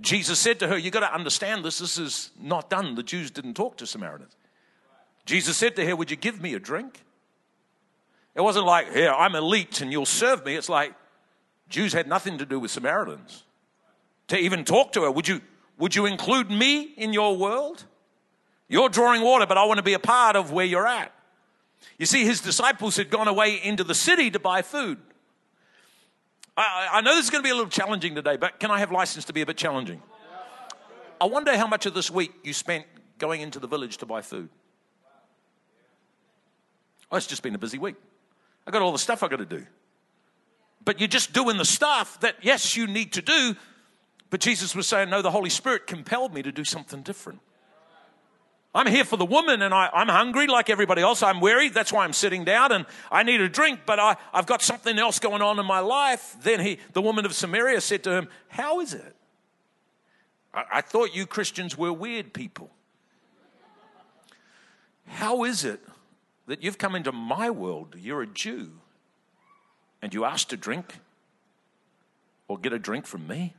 Jesus 0.02 0.40
said 0.40 0.60
to 0.60 0.68
her, 0.68 0.78
You 0.78 0.92
got 0.92 1.00
to 1.00 1.14
understand 1.14 1.64
this. 1.64 1.80
This 1.80 1.98
is 1.98 2.32
not 2.40 2.70
done. 2.70 2.96
The 2.96 3.04
Jews 3.04 3.32
didn't 3.32 3.54
talk 3.54 3.78
to 3.78 3.88
Samaritans. 3.88 4.36
Jesus 5.26 5.56
said 5.56 5.78
to 5.78 5.86
her, 5.86 5.96
Would 5.96 6.12
you 6.12 6.18
give 6.18 6.42
me 6.42 6.54
a 6.54 6.60
drink? 6.60 7.00
It 8.36 8.42
wasn't 8.42 8.66
like, 8.66 8.92
here, 8.92 9.12
I'm 9.12 9.36
elite 9.36 9.82
and 9.82 9.92
you'll 9.92 10.06
serve 10.06 10.44
me. 10.46 10.56
It's 10.56 10.70
like 10.70 10.94
Jews 11.70 11.94
had 11.94 12.08
nothing 12.08 12.40
to 12.40 12.46
do 12.46 12.60
with 12.60 12.72
Samaritans. 12.72 13.44
To 14.30 14.38
even 14.38 14.66
talk 14.66 14.94
to 14.94 15.02
her, 15.04 15.12
would 15.12 15.28
you, 15.28 15.42
would 15.78 15.96
you 15.96 16.06
include 16.06 16.50
me 16.50 16.82
in 16.82 17.14
your 17.14 17.38
world? 17.38 17.84
You're 18.68 18.90
drawing 18.90 19.22
water, 19.22 19.46
but 19.46 19.58
I 19.58 19.66
want 19.66 19.78
to 19.78 19.84
be 19.84 19.94
a 19.94 20.00
part 20.00 20.36
of 20.36 20.52
where 20.52 20.66
you're 20.66 20.88
at. 20.88 21.12
You 22.00 22.06
see, 22.06 22.24
his 22.24 22.42
disciples 22.42 22.96
had 22.96 23.10
gone 23.10 23.28
away 23.28 23.62
into 23.62 23.84
the 23.84 23.94
city 23.94 24.32
to 24.32 24.40
buy 24.40 24.62
food. 24.62 24.98
I, 26.56 26.90
I 26.94 27.02
know 27.02 27.16
this 27.16 27.26
is 27.26 27.30
going 27.30 27.44
to 27.44 27.48
be 27.48 27.52
a 27.52 27.56
little 27.56 27.70
challenging 27.70 28.16
today, 28.16 28.38
but 28.38 28.60
can 28.60 28.72
I 28.72 28.80
have 28.80 28.92
license 28.92 29.26
to 29.26 29.34
be 29.34 29.42
a 29.42 29.46
bit 29.46 29.58
challenging? 29.58 30.02
I 31.22 31.26
wonder 31.26 31.56
how 31.56 31.68
much 31.68 31.86
of 31.86 31.94
this 31.94 32.10
week 32.10 32.32
you 32.44 32.54
spent 32.54 32.86
going 33.18 33.42
into 33.42 33.60
the 33.60 33.68
village 33.68 33.98
to 33.98 34.06
buy 34.06 34.22
food. 34.22 34.50
Oh, 37.12 37.18
it's 37.18 37.28
just 37.28 37.44
been 37.44 37.56
a 37.56 37.60
busy 37.60 37.78
week. 37.78 37.96
I 38.66 38.72
got 38.72 38.82
all 38.82 38.92
the 38.92 39.00
stuff 39.00 39.24
I 39.24 39.28
got 39.28 39.38
to 39.38 39.46
do. 39.46 39.66
But 40.86 41.00
you're 41.00 41.08
just 41.08 41.34
doing 41.34 41.58
the 41.58 41.66
stuff 41.66 42.20
that, 42.22 42.36
yes, 42.42 42.76
you 42.76 42.88
need 42.88 43.14
to 43.14 43.22
do. 43.22 43.56
But 44.30 44.42
Jesus 44.42 44.76
was 44.76 44.88
saying, 44.88 45.10
no, 45.10 45.22
the 45.22 45.32
Holy 45.32 45.50
Spirit 45.50 45.88
compelled 45.88 46.34
me 46.34 46.42
to 46.42 46.52
do 46.52 46.64
something 46.64 47.02
different. 47.02 47.40
I'm 48.76 48.88
here 48.88 49.04
for 49.04 49.18
the 49.18 49.26
woman 49.26 49.62
and 49.62 49.74
I, 49.74 49.90
am 49.94 50.08
hungry 50.08 50.48
like 50.48 50.70
everybody 50.70 51.04
else. 51.04 51.22
I'm 51.22 51.40
weary. 51.40 51.70
That's 51.70 51.94
why 51.94 52.06
I'm 52.06 52.14
sitting 52.14 52.44
down 52.44 52.72
and 52.72 52.86
I 53.12 53.22
need 53.22 53.40
a 53.40 53.48
drink, 53.48 53.82
but 53.86 54.00
I, 54.00 54.18
I've 54.34 54.48
got 54.48 54.64
something 54.64 54.98
else 54.98 55.20
going 55.20 55.44
on 55.44 55.60
in 55.60 55.66
my 55.66 55.80
life. 55.80 56.36
Then 56.42 56.60
he, 56.60 56.80
the 56.94 57.02
woman 57.02 57.26
of 57.26 57.34
Samaria 57.34 57.82
said 57.82 58.04
to 58.06 58.12
him, 58.12 58.28
How 58.48 58.80
is 58.80 58.96
it? 58.96 59.16
I, 60.54 60.64
I 60.74 60.82
thought 60.82 61.16
you 61.16 61.28
Christians 61.28 61.78
were 61.78 61.94
weird 61.94 62.34
people. 62.34 62.72
How 65.06 65.44
is 65.44 65.64
it 65.64 65.80
that 66.48 66.64
you've 66.64 66.78
come 66.78 66.96
into 66.96 67.12
my 67.12 67.50
world. 67.50 67.96
You're 67.98 68.22
a 68.22 68.28
Jew. 68.28 68.72
And 70.02 70.14
you 70.14 70.26
ask 70.26 70.50
to 70.50 70.58
drink 70.58 71.00
or 72.48 72.58
get 72.58 72.74
a 72.74 72.80
drink 72.80 73.06
from 73.06 73.28
me? 73.28 73.54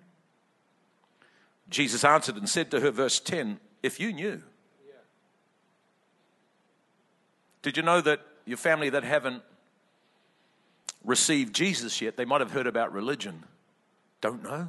Jesus 1.71 2.05
answered 2.05 2.37
and 2.37 2.49
said 2.49 2.71
to 2.71 2.81
her, 2.81 2.91
verse 2.91 3.19
10, 3.21 3.59
If 3.83 3.99
you 3.99 4.12
knew, 4.12 4.43
did 7.62 7.79
you 7.79 7.83
know 7.83 8.03
that 8.03 8.21
your 8.45 8.59
family 8.59 8.91
that 8.91 9.05
haven't 9.05 9.43
received 11.03 11.55
Jesus 11.55 12.03
yet, 12.03 12.17
they 12.17 12.26
might 12.26 12.43
have 12.43 12.50
heard 12.50 12.67
about 12.67 12.93
religion, 12.93 13.45
don't 14.21 14.43
know 14.43 14.69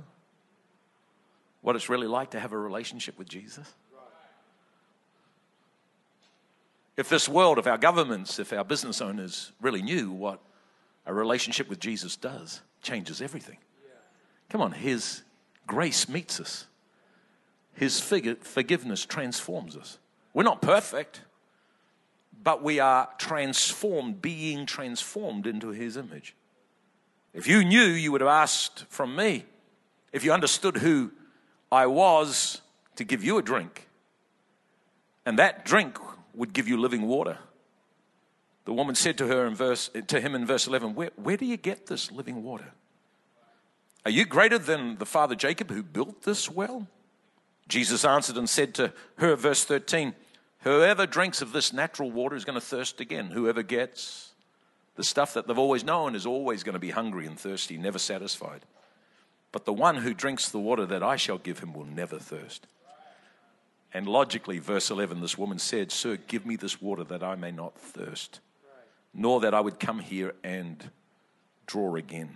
what 1.61 1.75
it's 1.75 1.89
really 1.89 2.07
like 2.07 2.31
to 2.31 2.39
have 2.39 2.53
a 2.53 2.57
relationship 2.57 3.17
with 3.17 3.27
Jesus? 3.27 3.73
If 6.97 7.09
this 7.09 7.27
world, 7.27 7.57
if 7.57 7.67
our 7.67 7.77
governments, 7.77 8.39
if 8.39 8.53
our 8.53 8.63
business 8.63 9.01
owners 9.01 9.51
really 9.61 9.81
knew 9.81 10.11
what 10.11 10.39
a 11.05 11.13
relationship 11.13 11.69
with 11.69 11.79
Jesus 11.79 12.15
does, 12.15 12.61
changes 12.81 13.21
everything. 13.21 13.57
Come 14.49 14.61
on, 14.61 14.71
His 14.71 15.23
grace 15.67 16.07
meets 16.07 16.39
us, 16.39 16.67
His 17.73 17.99
forgiveness 17.99 19.05
transforms 19.05 19.75
us. 19.75 19.97
We're 20.33 20.43
not 20.43 20.61
perfect, 20.61 21.21
but 22.43 22.63
we 22.63 22.79
are 22.79 23.09
transformed, 23.17 24.21
being 24.21 24.65
transformed 24.65 25.47
into 25.47 25.69
His 25.69 25.97
image. 25.97 26.35
If 27.33 27.47
you 27.47 27.65
knew, 27.65 27.87
you 27.87 28.11
would 28.11 28.21
have 28.21 28.29
asked 28.29 28.85
from 28.87 29.15
me. 29.15 29.45
If 30.13 30.23
you 30.23 30.31
understood 30.31 30.77
who 30.77 31.11
I 31.71 31.87
was, 31.87 32.61
to 32.95 33.03
give 33.03 33.23
you 33.23 33.37
a 33.37 33.41
drink. 33.41 33.89
And 35.25 35.37
that 35.39 35.65
drink 35.65 36.04
would 36.37 36.53
give 36.53 36.67
you 36.67 36.77
living 36.77 37.03
water. 37.03 37.37
The 38.65 38.73
woman 38.73 38.95
said 38.95 39.17
to 39.19 39.27
her 39.27 39.45
in 39.45 39.55
verse 39.55 39.89
to 40.07 40.19
him 40.19 40.35
in 40.35 40.45
verse 40.45 40.67
11, 40.67 40.95
where, 40.95 41.11
where 41.15 41.37
do 41.37 41.45
you 41.45 41.57
get 41.57 41.85
this 41.85 42.11
living 42.11 42.43
water? 42.43 42.73
Are 44.05 44.11
you 44.11 44.25
greater 44.25 44.57
than 44.57 44.97
the 44.97 45.05
father 45.05 45.35
Jacob 45.35 45.71
who 45.71 45.83
built 45.83 46.23
this 46.23 46.49
well? 46.49 46.87
Jesus 47.67 48.05
answered 48.05 48.37
and 48.37 48.49
said 48.49 48.73
to 48.75 48.93
her, 49.17 49.35
verse 49.35 49.63
13, 49.65 50.13
Whoever 50.59 51.05
drinks 51.05 51.41
of 51.41 51.51
this 51.51 51.73
natural 51.73 52.09
water 52.09 52.35
is 52.35 52.45
going 52.45 52.59
to 52.59 52.65
thirst 52.65 52.99
again. 52.99 53.27
Whoever 53.27 53.61
gets 53.61 54.33
the 54.95 55.03
stuff 55.03 55.33
that 55.33 55.47
they've 55.47 55.57
always 55.57 55.83
known 55.83 56.15
is 56.15 56.25
always 56.25 56.63
going 56.63 56.73
to 56.73 56.79
be 56.79 56.89
hungry 56.89 57.27
and 57.27 57.39
thirsty, 57.39 57.77
never 57.77 57.99
satisfied. 57.99 58.61
But 59.51 59.65
the 59.65 59.73
one 59.73 59.97
who 59.97 60.13
drinks 60.13 60.49
the 60.49 60.59
water 60.59 60.85
that 60.85 61.03
I 61.03 61.17
shall 61.17 61.37
give 61.37 61.59
him 61.59 61.73
will 61.73 61.85
never 61.85 62.17
thirst. 62.17 62.67
And 63.95 64.09
logically, 64.09 64.59
verse 64.59 64.91
11, 64.91 65.21
this 65.21 65.37
woman 65.37 65.57
said, 65.57 65.89
Sir, 65.89 66.17
give 66.17 66.45
me 66.45 66.57
this 66.57 66.81
water 66.81 67.05
that 67.05 67.23
I 67.23 67.35
may 67.35 67.51
not 67.51 67.79
thirst, 67.79 68.41
nor 69.13 69.39
that 69.39 69.53
I 69.53 69.61
would 69.61 69.79
come 69.79 69.99
here 69.99 70.33
and 70.43 70.91
draw 71.65 71.95
again. 71.95 72.35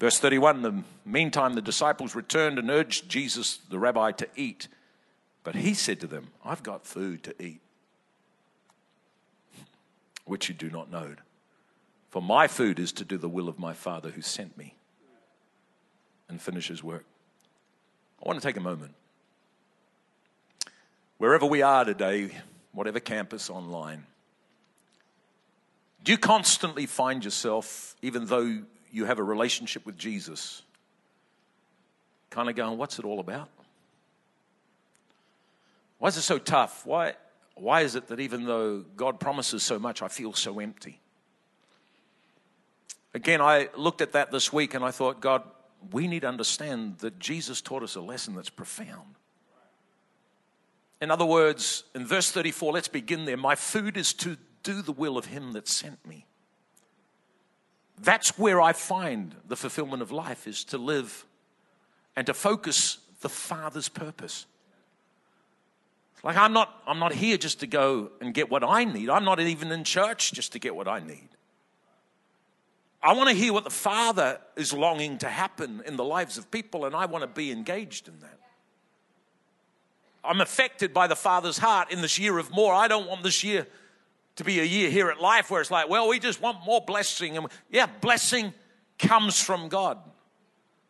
Verse 0.00 0.18
31, 0.18 0.62
the 0.62 0.82
meantime, 1.04 1.54
the 1.54 1.62
disciples 1.62 2.16
returned 2.16 2.58
and 2.58 2.68
urged 2.68 3.08
Jesus, 3.08 3.60
the 3.70 3.78
rabbi, 3.78 4.10
to 4.10 4.26
eat. 4.34 4.66
But 5.44 5.54
he 5.54 5.72
said 5.72 6.00
to 6.00 6.08
them, 6.08 6.32
I've 6.44 6.64
got 6.64 6.84
food 6.84 7.22
to 7.22 7.40
eat, 7.40 7.60
which 10.24 10.48
you 10.48 10.54
do 10.56 10.68
not 10.68 10.90
know. 10.90 11.14
For 12.08 12.20
my 12.20 12.48
food 12.48 12.80
is 12.80 12.90
to 12.94 13.04
do 13.04 13.18
the 13.18 13.28
will 13.28 13.48
of 13.48 13.60
my 13.60 13.72
Father 13.72 14.10
who 14.10 14.20
sent 14.20 14.58
me 14.58 14.74
and 16.28 16.42
finish 16.42 16.66
his 16.66 16.82
work. 16.82 17.04
I 18.20 18.26
want 18.26 18.40
to 18.40 18.44
take 18.44 18.56
a 18.56 18.60
moment 18.60 18.94
wherever 21.20 21.44
we 21.44 21.60
are 21.60 21.84
today, 21.84 22.30
whatever 22.72 22.98
campus 22.98 23.50
online, 23.50 24.06
do 26.02 26.12
you 26.12 26.18
constantly 26.18 26.86
find 26.86 27.22
yourself, 27.22 27.94
even 28.00 28.24
though 28.24 28.62
you 28.90 29.04
have 29.04 29.18
a 29.18 29.22
relationship 29.22 29.84
with 29.84 29.98
Jesus, 29.98 30.62
kind 32.30 32.48
of 32.48 32.56
going, 32.56 32.78
What's 32.78 32.98
it 32.98 33.04
all 33.04 33.20
about? 33.20 33.50
Why 35.98 36.08
is 36.08 36.16
it 36.16 36.22
so 36.22 36.38
tough? 36.38 36.86
Why, 36.86 37.12
why 37.54 37.82
is 37.82 37.96
it 37.96 38.06
that 38.06 38.18
even 38.18 38.46
though 38.46 38.78
God 38.96 39.20
promises 39.20 39.62
so 39.62 39.78
much, 39.78 40.00
I 40.00 40.08
feel 40.08 40.32
so 40.32 40.58
empty? 40.58 41.00
Again, 43.12 43.42
I 43.42 43.68
looked 43.76 44.00
at 44.00 44.12
that 44.12 44.30
this 44.30 44.54
week 44.54 44.72
and 44.72 44.82
I 44.82 44.90
thought, 44.90 45.20
God, 45.20 45.42
we 45.92 46.08
need 46.08 46.20
to 46.20 46.28
understand 46.28 47.00
that 47.00 47.18
Jesus 47.18 47.60
taught 47.60 47.82
us 47.82 47.94
a 47.94 48.00
lesson 48.00 48.34
that's 48.34 48.48
profound. 48.48 49.16
In 51.00 51.10
other 51.10 51.24
words, 51.24 51.84
in 51.94 52.06
verse 52.06 52.30
34, 52.30 52.72
let's 52.72 52.88
begin 52.88 53.24
there. 53.24 53.36
My 53.36 53.54
food 53.54 53.96
is 53.96 54.12
to 54.14 54.36
do 54.62 54.82
the 54.82 54.92
will 54.92 55.16
of 55.16 55.26
him 55.26 55.52
that 55.52 55.66
sent 55.66 56.04
me. 56.06 56.26
That's 57.98 58.38
where 58.38 58.60
I 58.60 58.72
find 58.72 59.34
the 59.46 59.56
fulfillment 59.56 60.02
of 60.02 60.10
life 60.10 60.46
is 60.46 60.64
to 60.64 60.78
live 60.78 61.24
and 62.16 62.26
to 62.26 62.34
focus 62.34 62.98
the 63.20 63.28
Father's 63.28 63.88
purpose. 63.88 64.46
Like 66.22 66.36
I'm 66.36 66.52
not, 66.52 66.82
I'm 66.86 66.98
not 66.98 67.12
here 67.12 67.36
just 67.36 67.60
to 67.60 67.66
go 67.66 68.10
and 68.20 68.34
get 68.34 68.50
what 68.50 68.62
I 68.62 68.84
need. 68.84 69.08
I'm 69.08 69.24
not 69.24 69.40
even 69.40 69.72
in 69.72 69.84
church 69.84 70.32
just 70.32 70.52
to 70.52 70.58
get 70.58 70.74
what 70.74 70.88
I 70.88 71.00
need. 71.00 71.28
I 73.02 73.14
want 73.14 73.30
to 73.30 73.34
hear 73.34 73.52
what 73.52 73.64
the 73.64 73.70
Father 73.70 74.38
is 74.56 74.74
longing 74.74 75.18
to 75.18 75.28
happen 75.28 75.82
in 75.86 75.96
the 75.96 76.04
lives 76.04 76.36
of 76.36 76.50
people, 76.50 76.84
and 76.84 76.94
I 76.94 77.06
want 77.06 77.22
to 77.22 77.28
be 77.28 77.50
engaged 77.50 78.08
in 78.08 78.18
that. 78.20 78.39
I'm 80.22 80.40
affected 80.40 80.92
by 80.92 81.06
the 81.06 81.16
Father's 81.16 81.58
heart 81.58 81.90
in 81.90 82.02
this 82.02 82.18
year 82.18 82.38
of 82.38 82.50
more. 82.50 82.74
I 82.74 82.88
don't 82.88 83.08
want 83.08 83.22
this 83.22 83.42
year 83.42 83.66
to 84.36 84.44
be 84.44 84.60
a 84.60 84.64
year 84.64 84.90
here 84.90 85.10
at 85.10 85.20
life 85.20 85.50
where 85.50 85.60
it's 85.60 85.70
like, 85.70 85.88
well, 85.88 86.08
we 86.08 86.18
just 86.18 86.40
want 86.40 86.58
more 86.64 86.80
blessing. 86.80 87.36
And 87.36 87.46
yeah, 87.70 87.86
blessing 88.00 88.52
comes 88.98 89.40
from 89.40 89.68
God. 89.68 89.98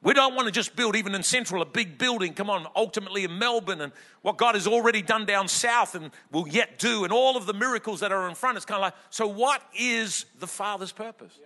We 0.02 0.14
don't 0.14 0.34
want 0.34 0.46
to 0.46 0.52
just 0.52 0.76
build, 0.76 0.96
even 0.96 1.14
in 1.14 1.22
Central, 1.22 1.60
a 1.60 1.66
big 1.66 1.98
building. 1.98 2.32
Come 2.32 2.48
on, 2.48 2.66
ultimately 2.74 3.24
in 3.24 3.38
Melbourne 3.38 3.82
and 3.82 3.92
what 4.22 4.38
God 4.38 4.54
has 4.54 4.66
already 4.66 5.02
done 5.02 5.26
down 5.26 5.46
south 5.46 5.94
and 5.94 6.10
will 6.32 6.48
yet 6.48 6.78
do, 6.78 7.04
and 7.04 7.12
all 7.12 7.36
of 7.36 7.44
the 7.44 7.52
miracles 7.52 8.00
that 8.00 8.10
are 8.10 8.26
in 8.28 8.34
front. 8.34 8.56
It's 8.56 8.64
kind 8.64 8.78
of 8.78 8.82
like, 8.82 8.94
so 9.10 9.26
what 9.26 9.62
is 9.78 10.24
the 10.38 10.46
Father's 10.46 10.92
purpose? 10.92 11.38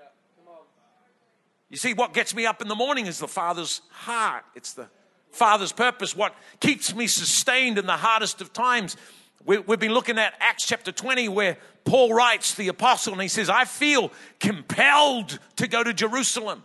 You 1.68 1.76
see, 1.76 1.94
what 1.94 2.14
gets 2.14 2.34
me 2.34 2.46
up 2.46 2.62
in 2.62 2.68
the 2.68 2.76
morning 2.76 3.06
is 3.06 3.18
the 3.18 3.26
Father's 3.26 3.80
heart. 3.90 4.44
It's 4.54 4.74
the 4.74 4.88
Father's 5.34 5.72
purpose, 5.72 6.16
what 6.16 6.34
keeps 6.60 6.94
me 6.94 7.06
sustained 7.06 7.78
in 7.78 7.86
the 7.86 7.96
hardest 7.96 8.40
of 8.40 8.52
times. 8.52 8.96
We, 9.44 9.56
have 9.56 9.80
been 9.80 9.92
looking 9.92 10.18
at 10.18 10.34
Acts 10.40 10.66
chapter 10.66 10.92
20, 10.92 11.28
where 11.28 11.58
Paul 11.84 12.14
writes, 12.14 12.54
the 12.54 12.68
apostle, 12.68 13.12
and 13.12 13.22
he 13.22 13.28
says, 13.28 13.50
I 13.50 13.64
feel 13.64 14.10
compelled 14.40 15.38
to 15.56 15.66
go 15.66 15.84
to 15.84 15.92
Jerusalem. 15.92 16.64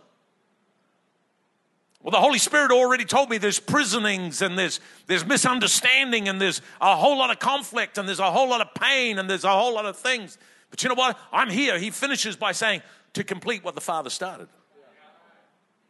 Well, 2.02 2.12
the 2.12 2.18
Holy 2.18 2.38
Spirit 2.38 2.70
already 2.72 3.04
told 3.04 3.28
me 3.28 3.36
there's 3.36 3.60
prisonings 3.60 4.40
and 4.40 4.58
there's, 4.58 4.80
there's 5.06 5.26
misunderstanding 5.26 6.28
and 6.28 6.40
there's 6.40 6.62
a 6.80 6.96
whole 6.96 7.18
lot 7.18 7.30
of 7.30 7.38
conflict 7.38 7.98
and 7.98 8.08
there's 8.08 8.20
a 8.20 8.30
whole 8.30 8.48
lot 8.48 8.62
of 8.62 8.72
pain 8.72 9.18
and 9.18 9.28
there's 9.28 9.44
a 9.44 9.52
whole 9.52 9.74
lot 9.74 9.84
of 9.84 9.96
things. 9.96 10.38
But 10.70 10.82
you 10.82 10.88
know 10.88 10.94
what? 10.94 11.18
I'm 11.30 11.50
here. 11.50 11.78
He 11.78 11.90
finishes 11.90 12.36
by 12.36 12.52
saying, 12.52 12.80
to 13.14 13.24
complete 13.24 13.64
what 13.64 13.74
the 13.74 13.80
Father 13.80 14.10
started. 14.10 14.48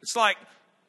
It's 0.03 0.17
like 0.17 0.37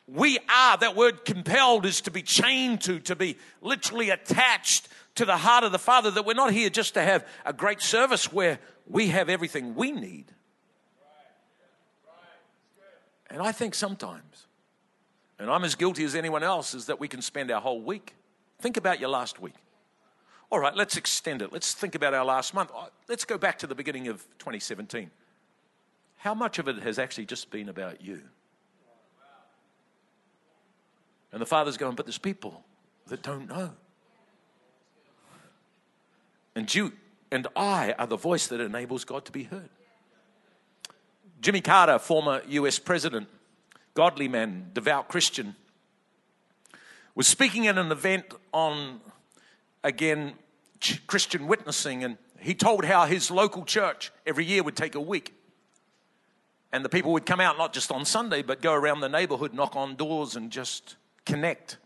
we 0.07 0.39
are, 0.49 0.77
that 0.77 0.95
word 0.95 1.25
compelled 1.25 1.85
is 1.85 2.01
to 2.01 2.11
be 2.11 2.21
chained 2.21 2.81
to, 2.81 2.99
to 3.01 3.15
be 3.15 3.37
literally 3.61 4.09
attached 4.09 4.89
to 5.15 5.25
the 5.25 5.37
heart 5.37 5.63
of 5.63 5.71
the 5.71 5.79
Father, 5.79 6.11
that 6.11 6.25
we're 6.25 6.33
not 6.33 6.51
here 6.51 6.69
just 6.69 6.93
to 6.95 7.01
have 7.01 7.25
a 7.45 7.53
great 7.53 7.81
service 7.81 8.31
where 8.31 8.59
we 8.87 9.07
have 9.07 9.29
everything 9.29 9.75
we 9.75 9.91
need. 9.91 10.25
And 13.29 13.41
I 13.41 13.51
think 13.51 13.75
sometimes 13.75 14.47
and 15.41 15.49
I'm 15.49 15.63
as 15.63 15.73
guilty 15.73 16.03
as 16.03 16.13
anyone 16.13 16.43
else, 16.43 16.75
is 16.75 16.85
that 16.85 16.99
we 16.99 17.07
can 17.07 17.21
spend 17.21 17.49
our 17.49 17.59
whole 17.59 17.81
week. 17.81 18.13
Think 18.59 18.77
about 18.77 18.99
your 18.99 19.09
last 19.09 19.41
week. 19.41 19.55
All 20.51 20.59
right, 20.59 20.75
let's 20.75 20.97
extend 20.97 21.41
it. 21.41 21.51
Let's 21.51 21.73
think 21.73 21.95
about 21.95 22.13
our 22.13 22.23
last 22.23 22.53
month. 22.53 22.69
Uh, 22.75 22.85
let's 23.09 23.25
go 23.25 23.39
back 23.39 23.57
to 23.59 23.67
the 23.67 23.73
beginning 23.73 24.07
of 24.07 24.21
2017. 24.37 25.09
How 26.17 26.35
much 26.35 26.59
of 26.59 26.67
it 26.67 26.77
has 26.83 26.99
actually 26.99 27.25
just 27.25 27.49
been 27.49 27.69
about 27.69 28.03
you? 28.03 28.21
And 31.31 31.41
the 31.41 31.45
Father's 31.45 31.77
going, 31.77 31.95
but 31.95 32.05
there's 32.05 32.17
people 32.17 32.63
that 33.07 33.23
don't 33.23 33.47
know. 33.47 33.71
And 36.55 36.73
you 36.73 36.91
and 37.31 37.47
I 37.55 37.93
are 37.97 38.07
the 38.07 38.17
voice 38.17 38.47
that 38.47 38.59
enables 38.59 39.05
God 39.05 39.25
to 39.25 39.31
be 39.31 39.43
heard. 39.43 39.69
Jimmy 41.39 41.61
Carter, 41.61 41.97
former 41.97 42.41
US 42.47 42.77
president, 42.77 43.27
godly 43.93 44.27
man, 44.27 44.69
devout 44.73 45.07
Christian, 45.07 45.55
was 47.15 47.27
speaking 47.27 47.67
at 47.67 47.77
an 47.77 47.91
event 47.91 48.25
on, 48.53 48.99
again, 49.83 50.33
Christian 51.07 51.47
witnessing, 51.47 52.03
and 52.03 52.17
he 52.39 52.53
told 52.53 52.85
how 52.85 53.05
his 53.05 53.31
local 53.31 53.63
church 53.65 54.11
every 54.25 54.45
year 54.45 54.63
would 54.63 54.75
take 54.75 54.95
a 54.95 55.01
week. 55.01 55.33
And 56.73 56.85
the 56.85 56.89
people 56.89 57.11
would 57.13 57.25
come 57.25 57.39
out 57.39 57.57
not 57.57 57.73
just 57.73 57.91
on 57.91 58.05
Sunday, 58.05 58.41
but 58.41 58.61
go 58.61 58.73
around 58.73 59.01
the 59.01 59.09
neighborhood, 59.09 59.53
knock 59.53 59.75
on 59.75 59.95
doors, 59.95 60.35
and 60.35 60.51
just 60.51 60.95
connect, 61.25 61.77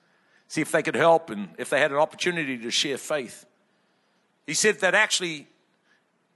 see 0.48 0.62
if 0.62 0.72
they 0.72 0.84
could 0.84 0.96
help 0.96 1.30
and 1.30 1.50
if 1.58 1.70
they 1.70 1.80
had 1.80 1.92
an 1.92 1.98
opportunity 1.98 2.58
to 2.58 2.72
share 2.72 2.98
faith. 2.98 3.46
He 4.46 4.54
said 4.54 4.80
that 4.82 4.94
actually, 4.94 5.48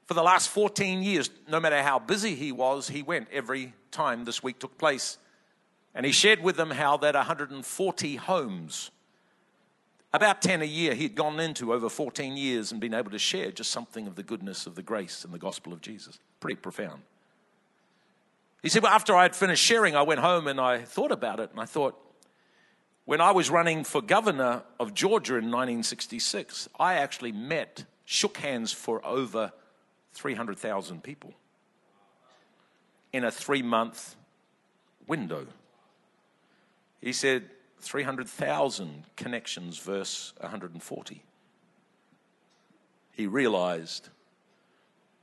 for 0.05 0.13
the 0.15 0.23
last 0.23 0.49
14 0.49 1.03
years, 1.03 1.29
no 1.47 1.59
matter 1.59 1.81
how 1.83 1.99
busy 1.99 2.35
he 2.35 2.51
was, 2.51 2.89
he 2.89 3.03
went 3.03 3.27
every 3.31 3.73
time 3.91 4.25
this 4.25 4.41
week 4.41 4.59
took 4.59 4.77
place. 4.77 5.17
And 5.93 6.05
he 6.05 6.11
shared 6.11 6.41
with 6.41 6.55
them 6.55 6.71
how 6.71 6.97
that 6.97 7.15
140 7.15 8.15
homes, 8.15 8.91
about 10.13 10.41
10 10.41 10.61
a 10.61 10.65
year, 10.65 10.95
he 10.95 11.03
had 11.03 11.15
gone 11.15 11.39
into 11.39 11.73
over 11.73 11.89
14 11.89 12.37
years 12.37 12.71
and 12.71 12.81
been 12.81 12.93
able 12.93 13.11
to 13.11 13.19
share 13.19 13.51
just 13.51 13.71
something 13.71 14.07
of 14.07 14.15
the 14.15 14.23
goodness 14.23 14.65
of 14.65 14.75
the 14.75 14.81
grace 14.81 15.23
and 15.23 15.33
the 15.33 15.39
gospel 15.39 15.73
of 15.73 15.81
Jesus. 15.81 16.19
Pretty 16.39 16.55
profound. 16.55 17.01
He 18.61 18.69
said, 18.69 18.83
Well, 18.83 18.91
after 18.91 19.15
I 19.15 19.23
had 19.23 19.35
finished 19.35 19.63
sharing, 19.63 19.95
I 19.95 20.01
went 20.01 20.19
home 20.19 20.47
and 20.47 20.59
I 20.59 20.79
thought 20.79 21.11
about 21.11 21.39
it. 21.39 21.51
And 21.51 21.59
I 21.59 21.65
thought, 21.65 21.99
when 23.09 23.21
I 23.21 23.31
was 23.31 23.49
running 23.49 23.85
for 23.85 24.03
governor 24.03 24.61
of 24.79 24.93
Georgia 24.93 25.33
in 25.33 25.45
1966, 25.45 26.69
I 26.79 26.93
actually 26.93 27.31
met, 27.31 27.85
shook 28.05 28.37
hands 28.37 28.71
for 28.71 29.03
over 29.03 29.51
300,000 30.13 31.01
people 31.01 31.33
in 33.11 33.23
a 33.23 33.31
three 33.31 33.63
month 33.63 34.15
window. 35.07 35.47
He 37.01 37.11
said 37.11 37.49
300,000 37.79 39.05
connections, 39.15 39.79
verse 39.79 40.33
140. 40.41 41.23
He 43.13 43.25
realized 43.25 44.09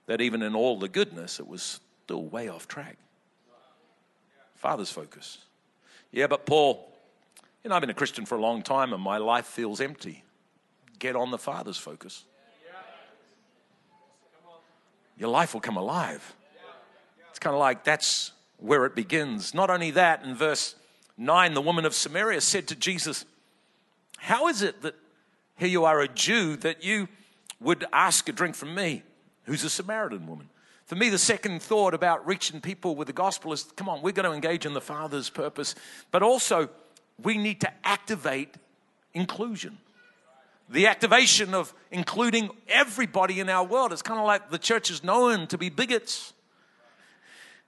that 0.06 0.20
even 0.20 0.42
in 0.42 0.56
all 0.56 0.76
the 0.76 0.88
goodness, 0.88 1.38
it 1.38 1.46
was 1.46 1.78
still 2.02 2.24
way 2.24 2.48
off 2.48 2.66
track. 2.66 2.96
Father's 4.56 4.90
focus. 4.90 5.38
Yeah, 6.10 6.26
but 6.26 6.46
Paul, 6.46 6.95
you 7.66 7.70
know, 7.70 7.74
I've 7.74 7.80
been 7.80 7.90
a 7.90 7.94
Christian 7.94 8.24
for 8.24 8.38
a 8.38 8.40
long 8.40 8.62
time 8.62 8.92
and 8.92 9.02
my 9.02 9.18
life 9.18 9.44
feels 9.44 9.80
empty. 9.80 10.22
Get 11.00 11.16
on 11.16 11.32
the 11.32 11.36
Father's 11.36 11.76
focus. 11.76 12.24
Your 15.18 15.30
life 15.30 15.52
will 15.52 15.60
come 15.60 15.76
alive. 15.76 16.36
It's 17.28 17.40
kind 17.40 17.54
of 17.54 17.58
like 17.58 17.82
that's 17.82 18.30
where 18.58 18.86
it 18.86 18.94
begins. 18.94 19.52
Not 19.52 19.68
only 19.68 19.90
that, 19.90 20.22
in 20.22 20.36
verse 20.36 20.76
9, 21.18 21.54
the 21.54 21.60
woman 21.60 21.84
of 21.84 21.92
Samaria 21.92 22.40
said 22.40 22.68
to 22.68 22.76
Jesus, 22.76 23.24
How 24.16 24.46
is 24.46 24.62
it 24.62 24.82
that 24.82 24.94
here 25.56 25.66
you 25.66 25.84
are 25.86 26.00
a 26.00 26.06
Jew 26.06 26.54
that 26.58 26.84
you 26.84 27.08
would 27.60 27.84
ask 27.92 28.28
a 28.28 28.32
drink 28.32 28.54
from 28.54 28.76
me, 28.76 29.02
who's 29.42 29.64
a 29.64 29.70
Samaritan 29.70 30.28
woman? 30.28 30.50
For 30.84 30.94
me, 30.94 31.08
the 31.08 31.18
second 31.18 31.62
thought 31.62 31.94
about 31.94 32.24
reaching 32.28 32.60
people 32.60 32.94
with 32.94 33.08
the 33.08 33.12
gospel 33.12 33.52
is 33.52 33.64
come 33.74 33.88
on, 33.88 34.02
we're 34.02 34.12
going 34.12 34.28
to 34.30 34.32
engage 34.32 34.66
in 34.66 34.72
the 34.72 34.80
Father's 34.80 35.30
purpose, 35.30 35.74
but 36.12 36.22
also 36.22 36.70
we 37.22 37.38
need 37.38 37.60
to 37.60 37.72
activate 37.84 38.54
inclusion. 39.14 39.78
The 40.68 40.88
activation 40.88 41.54
of 41.54 41.72
including 41.90 42.50
everybody 42.68 43.40
in 43.40 43.48
our 43.48 43.64
world. 43.64 43.92
It's 43.92 44.02
kind 44.02 44.18
of 44.18 44.26
like 44.26 44.50
the 44.50 44.58
church 44.58 44.90
is 44.90 45.04
known 45.04 45.46
to 45.48 45.58
be 45.58 45.68
bigots. 45.68 46.32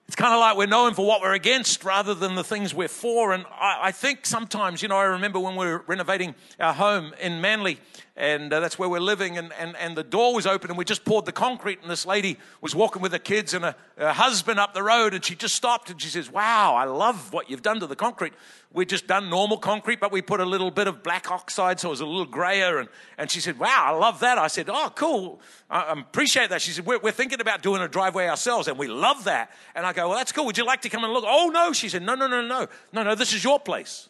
It's 0.06 0.16
kind 0.16 0.32
of 0.32 0.40
like 0.40 0.56
we're 0.56 0.66
known 0.66 0.94
for 0.94 1.06
what 1.06 1.20
we're 1.20 1.34
against 1.34 1.84
rather 1.84 2.14
than 2.14 2.34
the 2.34 2.42
things 2.42 2.74
we're 2.74 2.88
for. 2.88 3.32
And 3.34 3.44
I, 3.52 3.78
I 3.84 3.92
think 3.92 4.24
sometimes, 4.24 4.82
you 4.82 4.88
know, 4.88 4.96
I 4.96 5.04
remember 5.04 5.38
when 5.38 5.54
we 5.54 5.66
were 5.66 5.84
renovating 5.86 6.34
our 6.58 6.72
home 6.72 7.12
in 7.20 7.42
Manly, 7.42 7.78
and 8.18 8.52
uh, 8.52 8.58
that's 8.58 8.80
where 8.80 8.88
we're 8.88 8.98
living. 8.98 9.38
And, 9.38 9.52
and, 9.60 9.76
and 9.76 9.96
the 9.96 10.02
door 10.02 10.34
was 10.34 10.44
open, 10.44 10.70
and 10.70 10.76
we 10.76 10.84
just 10.84 11.04
poured 11.04 11.24
the 11.24 11.32
concrete. 11.32 11.78
And 11.82 11.90
this 11.90 12.04
lady 12.04 12.36
was 12.60 12.74
walking 12.74 13.00
with 13.00 13.12
her 13.12 13.18
kids 13.18 13.54
and 13.54 13.64
her 13.64 13.76
husband 13.96 14.58
up 14.58 14.74
the 14.74 14.82
road, 14.82 15.14
and 15.14 15.24
she 15.24 15.36
just 15.36 15.54
stopped 15.54 15.88
and 15.88 16.02
she 16.02 16.08
says, 16.08 16.28
Wow, 16.28 16.74
I 16.74 16.84
love 16.84 17.32
what 17.32 17.48
you've 17.48 17.62
done 17.62 17.78
to 17.78 17.86
the 17.86 17.94
concrete. 17.94 18.32
we 18.72 18.84
just 18.84 19.06
done 19.06 19.30
normal 19.30 19.56
concrete, 19.56 20.00
but 20.00 20.10
we 20.10 20.20
put 20.20 20.40
a 20.40 20.44
little 20.44 20.72
bit 20.72 20.88
of 20.88 21.04
black 21.04 21.30
oxide, 21.30 21.78
so 21.78 21.88
it 21.88 21.90
was 21.90 22.00
a 22.00 22.06
little 22.06 22.26
grayer. 22.26 22.78
And, 22.78 22.88
and 23.18 23.30
she 23.30 23.38
said, 23.38 23.56
Wow, 23.56 23.84
I 23.86 23.90
love 23.90 24.18
that. 24.18 24.36
I 24.36 24.48
said, 24.48 24.68
Oh, 24.68 24.90
cool. 24.96 25.40
I, 25.70 25.92
appreciate 25.92 26.50
that. 26.50 26.60
She 26.60 26.72
said, 26.72 26.86
we're, 26.86 26.98
we're 26.98 27.12
thinking 27.12 27.40
about 27.40 27.62
doing 27.62 27.82
a 27.82 27.88
driveway 27.88 28.26
ourselves, 28.26 28.66
and 28.66 28.76
we 28.76 28.88
love 28.88 29.24
that. 29.24 29.52
And 29.76 29.86
I 29.86 29.92
go, 29.92 30.08
Well, 30.08 30.18
that's 30.18 30.32
cool. 30.32 30.44
Would 30.46 30.58
you 30.58 30.66
like 30.66 30.82
to 30.82 30.88
come 30.88 31.04
and 31.04 31.12
look? 31.12 31.24
Oh, 31.24 31.50
no. 31.54 31.72
She 31.72 31.88
said, 31.88 32.02
No, 32.02 32.16
no, 32.16 32.26
no, 32.26 32.44
no. 32.44 32.66
No, 32.92 33.04
no, 33.04 33.14
this 33.14 33.32
is 33.32 33.44
your 33.44 33.60
place. 33.60 34.08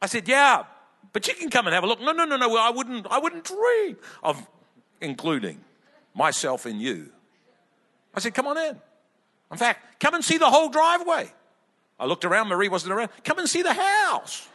I 0.00 0.06
said, 0.06 0.26
Yeah, 0.26 0.64
but 1.12 1.28
you 1.28 1.34
can 1.34 1.50
come 1.50 1.66
and 1.66 1.74
have 1.74 1.84
a 1.84 1.86
look. 1.86 2.00
No, 2.00 2.12
no, 2.12 2.24
no, 2.24 2.36
no. 2.36 2.56
I 2.56 2.70
wouldn't, 2.70 3.06
I 3.10 3.18
wouldn't 3.18 3.44
dream 3.44 3.96
of 4.22 4.46
including 5.00 5.60
myself 6.14 6.66
in 6.66 6.80
you. 6.80 7.10
I 8.14 8.20
said, 8.20 8.34
come 8.34 8.46
on 8.46 8.58
in. 8.58 8.80
In 9.50 9.58
fact, 9.58 10.00
come 10.00 10.14
and 10.14 10.24
see 10.24 10.38
the 10.38 10.50
whole 10.50 10.68
driveway. 10.68 11.32
I 11.98 12.06
looked 12.06 12.24
around, 12.24 12.48
Maree 12.48 12.70
wasn't 12.70 12.92
around. 12.92 13.10
Come 13.24 13.38
and 13.38 13.48
see 13.48 13.62
the 13.62 13.74
house. 13.74 14.48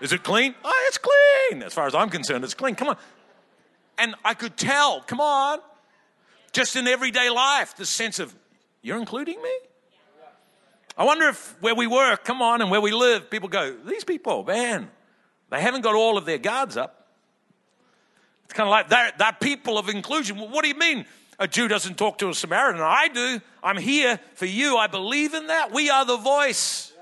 Is 0.00 0.12
it 0.12 0.22
clean? 0.22 0.54
Oh, 0.64 0.84
it's 0.86 0.98
clean. 0.98 1.62
As 1.62 1.74
far 1.74 1.86
as 1.86 1.94
I'm 1.94 2.08
concerned, 2.08 2.44
it's 2.44 2.54
clean. 2.54 2.74
Come 2.74 2.88
on. 2.88 2.96
And 3.98 4.14
I 4.24 4.34
could 4.34 4.56
tell, 4.56 5.00
come 5.00 5.20
on, 5.20 5.58
just 6.52 6.76
in 6.76 6.86
everyday 6.86 7.30
life, 7.30 7.76
the 7.76 7.84
sense 7.84 8.20
of, 8.20 8.34
you're 8.80 8.98
including 8.98 9.42
me? 9.42 9.50
I 10.98 11.04
wonder 11.04 11.28
if 11.28 11.56
where 11.60 11.76
we 11.76 11.86
work, 11.86 12.24
come 12.24 12.42
on, 12.42 12.60
and 12.60 12.72
where 12.72 12.80
we 12.80 12.90
live, 12.90 13.30
people 13.30 13.48
go, 13.48 13.76
these 13.86 14.02
people, 14.02 14.42
man, 14.42 14.90
they 15.48 15.60
haven't 15.60 15.82
got 15.82 15.94
all 15.94 16.18
of 16.18 16.24
their 16.24 16.38
guards 16.38 16.76
up. 16.76 17.06
It's 18.44 18.52
kind 18.52 18.66
of 18.66 18.72
like 18.72 18.88
that, 18.88 19.18
that 19.18 19.38
people 19.38 19.78
of 19.78 19.88
inclusion. 19.88 20.36
Well, 20.36 20.48
what 20.48 20.62
do 20.62 20.68
you 20.68 20.74
mean 20.74 21.06
a 21.38 21.46
Jew 21.46 21.68
doesn't 21.68 21.98
talk 21.98 22.18
to 22.18 22.30
a 22.30 22.34
Samaritan? 22.34 22.80
I 22.80 23.06
do. 23.08 23.40
I'm 23.62 23.76
here 23.76 24.18
for 24.34 24.46
you. 24.46 24.76
I 24.76 24.88
believe 24.88 25.34
in 25.34 25.46
that. 25.46 25.72
We 25.72 25.88
are 25.88 26.04
the 26.04 26.16
voice. 26.16 26.92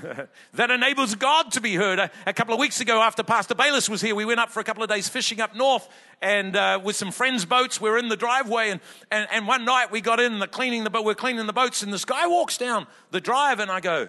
that 0.54 0.70
enables 0.70 1.14
God 1.14 1.52
to 1.52 1.60
be 1.60 1.74
heard. 1.74 1.98
A, 1.98 2.10
a, 2.26 2.32
couple 2.32 2.54
of 2.54 2.60
weeks 2.60 2.80
ago, 2.80 3.00
after 3.00 3.22
Pastor 3.22 3.54
Bayless 3.54 3.88
was 3.88 4.00
here, 4.00 4.14
we 4.14 4.24
went 4.24 4.40
up 4.40 4.50
for 4.50 4.60
a 4.60 4.64
couple 4.64 4.82
of 4.82 4.88
days 4.88 5.08
fishing 5.08 5.40
up 5.40 5.54
north 5.54 5.88
and 6.20 6.56
uh, 6.56 6.80
with 6.82 6.96
some 6.96 7.10
friends' 7.10 7.44
boats. 7.44 7.80
We 7.80 7.88
are 7.88 7.98
in 7.98 8.08
the 8.08 8.16
driveway, 8.16 8.70
and, 8.70 8.80
and, 9.10 9.28
and 9.32 9.46
one 9.46 9.64
night 9.64 9.90
we 9.90 10.00
got 10.00 10.20
in 10.20 10.38
the 10.38 10.46
cleaning 10.46 10.84
the 10.84 10.90
boat. 10.90 11.04
We're 11.04 11.14
cleaning 11.14 11.46
the 11.46 11.52
boats, 11.52 11.82
and 11.82 11.92
this 11.92 12.04
guy 12.04 12.26
walks 12.26 12.58
down 12.58 12.86
the 13.10 13.20
drive, 13.20 13.60
and 13.60 13.70
I 13.70 13.80
go, 13.80 14.08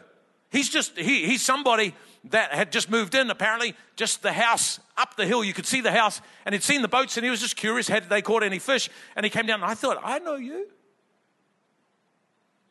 he's 0.50 0.70
just 0.70 0.98
he, 0.98 1.26
he's 1.26 1.42
somebody 1.42 1.96
that 2.26 2.54
had 2.54 2.72
just 2.72 2.90
moved 2.90 3.16
in. 3.16 3.30
Apparently, 3.30 3.76
just 3.96 4.22
the 4.22 4.34
house 4.34 4.80
up 4.98 5.16
the 5.16 5.26
hill, 5.26 5.44
you 5.44 5.54
could 5.54 5.66
see 5.66 5.82
the 5.82 5.92
house, 5.92 6.22
and 6.46 6.54
he'd 6.54 6.64
seen 6.64 6.82
the 6.82 6.88
boats, 6.88 7.18
and 7.18 7.24
he 7.24 7.30
was 7.30 7.42
just 7.42 7.56
curious 7.56 7.88
had 7.88 8.10
they 8.10 8.22
caught 8.22 8.44
any 8.44 8.60
fish, 8.60 8.90
and 9.16 9.26
he 9.26 9.30
came 9.30 9.46
down, 9.46 9.62
and 9.62 9.70
I 9.70 9.74
thought, 9.74 10.00
I 10.04 10.20
know 10.20 10.36
you. 10.36 10.68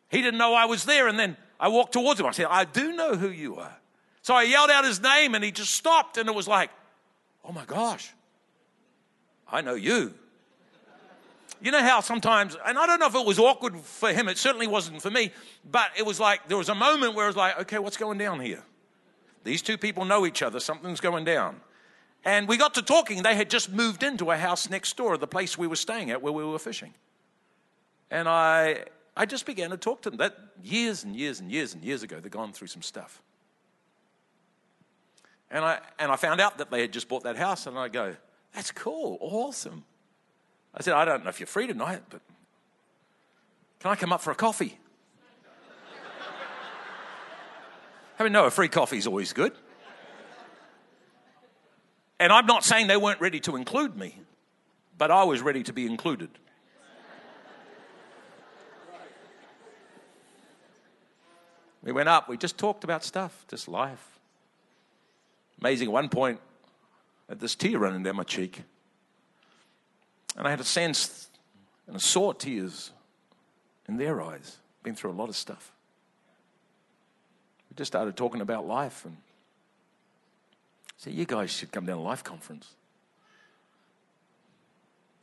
He 0.09 0.23
didn't 0.23 0.39
know 0.39 0.55
I 0.55 0.65
was 0.65 0.85
there, 0.85 1.07
and 1.07 1.19
then 1.19 1.37
I 1.61 1.69
walked 1.69 1.93
towards 1.93 2.19
him. 2.19 2.27
I 2.27 2.31
said, 2.33 2.47
I 2.49 2.65
do 2.65 2.93
know 2.97 3.15
who 3.15 3.29
you 3.29 3.57
are. 3.57 3.77
So 4.23 4.35
I 4.35 4.43
yelled 4.45 4.71
out 4.71 4.85
his 4.85 5.01
name 5.01 5.35
and 5.35 5.45
he 5.45 5.53
just 5.53 5.75
stopped 5.75 6.17
and 6.17 6.29
it 6.29 6.35
was 6.35 6.49
like, 6.49 6.71
oh 7.45 7.53
my 7.53 7.65
gosh, 7.67 8.13
I 9.47 9.61
know 9.61 9.75
you. 9.75 10.15
You 11.63 11.71
know 11.71 11.83
how 11.83 12.01
sometimes, 12.01 12.57
and 12.67 12.79
I 12.79 12.87
don't 12.87 12.99
know 12.99 13.07
if 13.07 13.15
it 13.15 13.27
was 13.27 13.39
awkward 13.39 13.77
for 13.77 14.11
him, 14.11 14.29
it 14.29 14.39
certainly 14.39 14.67
wasn't 14.67 15.03
for 15.03 15.11
me, 15.11 15.31
but 15.71 15.91
it 15.99 16.07
was 16.07 16.19
like 16.19 16.49
there 16.49 16.57
was 16.57 16.71
a 16.71 16.75
moment 16.75 17.15
where 17.15 17.27
it 17.27 17.29
was 17.29 17.37
like, 17.37 17.61
okay, 17.61 17.79
what's 17.79 17.99
going 17.99 18.17
down 18.17 18.41
here? 18.41 18.63
These 19.45 19.61
two 19.61 19.77
people 19.77 20.07
know 20.07 20.25
each 20.25 20.43
other, 20.43 20.61
something's 20.61 21.01
going 21.01 21.25
down. 21.25 21.61
And 22.25 22.49
we 22.49 22.57
got 22.57 22.75
to 22.75 22.83
talking. 22.83 23.23
They 23.23 23.35
had 23.35 23.49
just 23.51 23.71
moved 23.71 24.03
into 24.03 24.31
a 24.31 24.37
house 24.37 24.69
next 24.71 24.97
door, 24.97 25.17
the 25.17 25.27
place 25.27 25.57
we 25.57 25.67
were 25.67 25.77
staying 25.77 26.11
at 26.11 26.23
where 26.23 26.33
we 26.33 26.45
were 26.45 26.59
fishing. 26.59 26.95
And 28.11 28.29
I 28.29 28.85
I 29.21 29.27
just 29.27 29.45
began 29.45 29.69
to 29.69 29.77
talk 29.77 30.01
to 30.03 30.11
them. 30.11 30.17
That 30.17 30.35
years 30.63 31.05
and 31.05 31.15
years 31.15 31.41
and 31.41 31.53
years 31.53 31.75
and 31.75 31.85
years 31.85 32.03
ago, 32.03 32.21
they'd 32.21 32.33
gone 32.33 32.55
through 32.55 32.69
some 32.69 32.81
stuff. 32.81 33.21
And 35.51 35.63
I, 35.63 35.81
and 35.99 36.11
I 36.11 36.17
found 36.17 36.41
out 36.41 36.57
that 36.57 36.71
they 36.71 36.81
had 36.81 36.91
just 36.91 37.07
bought 37.07 37.25
that 37.25 37.37
house, 37.37 37.67
and 37.67 37.79
I 37.79 37.89
go, 37.89 38.17
that's 38.55 38.71
cool, 38.71 39.19
awesome. 39.21 39.85
I 40.75 40.81
said, 40.81 40.95
I 40.95 41.05
don't 41.05 41.23
know 41.23 41.29
if 41.29 41.39
you're 41.39 41.47
free 41.47 41.67
tonight, 41.67 42.01
but 42.09 42.23
can 43.81 43.91
I 43.91 43.95
come 43.95 44.11
up 44.11 44.23
for 44.23 44.31
a 44.31 44.35
coffee? 44.35 44.79
I 48.19 48.23
mean, 48.23 48.33
no, 48.33 48.47
a 48.47 48.51
free 48.51 48.69
coffee 48.69 48.97
is 48.97 49.07
always 49.07 49.35
good. 49.35 49.53
And 52.19 52.33
I'm 52.33 52.47
not 52.47 52.65
saying 52.65 52.87
they 52.87 52.97
weren't 52.97 53.21
ready 53.21 53.41
to 53.41 53.57
include 53.57 53.99
me, 53.99 54.19
but 54.97 55.11
I 55.11 55.25
was 55.25 55.43
ready 55.43 55.63
to 55.65 55.75
be 55.75 55.85
included. 55.85 56.31
We 61.91 61.95
went 61.95 62.09
up, 62.09 62.29
we 62.29 62.37
just 62.37 62.57
talked 62.57 62.85
about 62.85 63.03
stuff, 63.03 63.45
just 63.49 63.67
life. 63.67 64.21
Amazing, 65.61 65.89
at 65.89 65.93
one 65.93 66.09
point, 66.09 66.39
had 67.29 67.41
this 67.41 67.57
tear 67.57 67.81
running 67.81 68.05
down 68.05 68.15
my 68.15 68.23
cheek. 68.23 68.63
And 70.37 70.47
I 70.47 70.51
had 70.51 70.61
a 70.61 70.65
sense 70.65 71.29
and 71.89 71.97
I 71.97 71.99
saw 71.99 72.33
tears 72.33 72.93
in 73.89 73.97
their 73.97 74.23
eyes. 74.23 74.59
Been 74.85 74.95
through 74.95 75.11
a 75.11 75.19
lot 75.19 75.29
of 75.29 75.35
stuff. 75.35 75.73
We 77.69 77.75
just 77.75 77.91
started 77.91 78.17
talking 78.17 78.41
about 78.41 78.69
life 78.69 79.05
and 79.05 79.17
said, 80.97 81.13
You 81.13 81.25
guys 81.25 81.51
should 81.51 81.73
come 81.73 81.87
down 81.87 81.97
to 81.97 82.03
Life 82.05 82.23
Conference. 82.23 82.69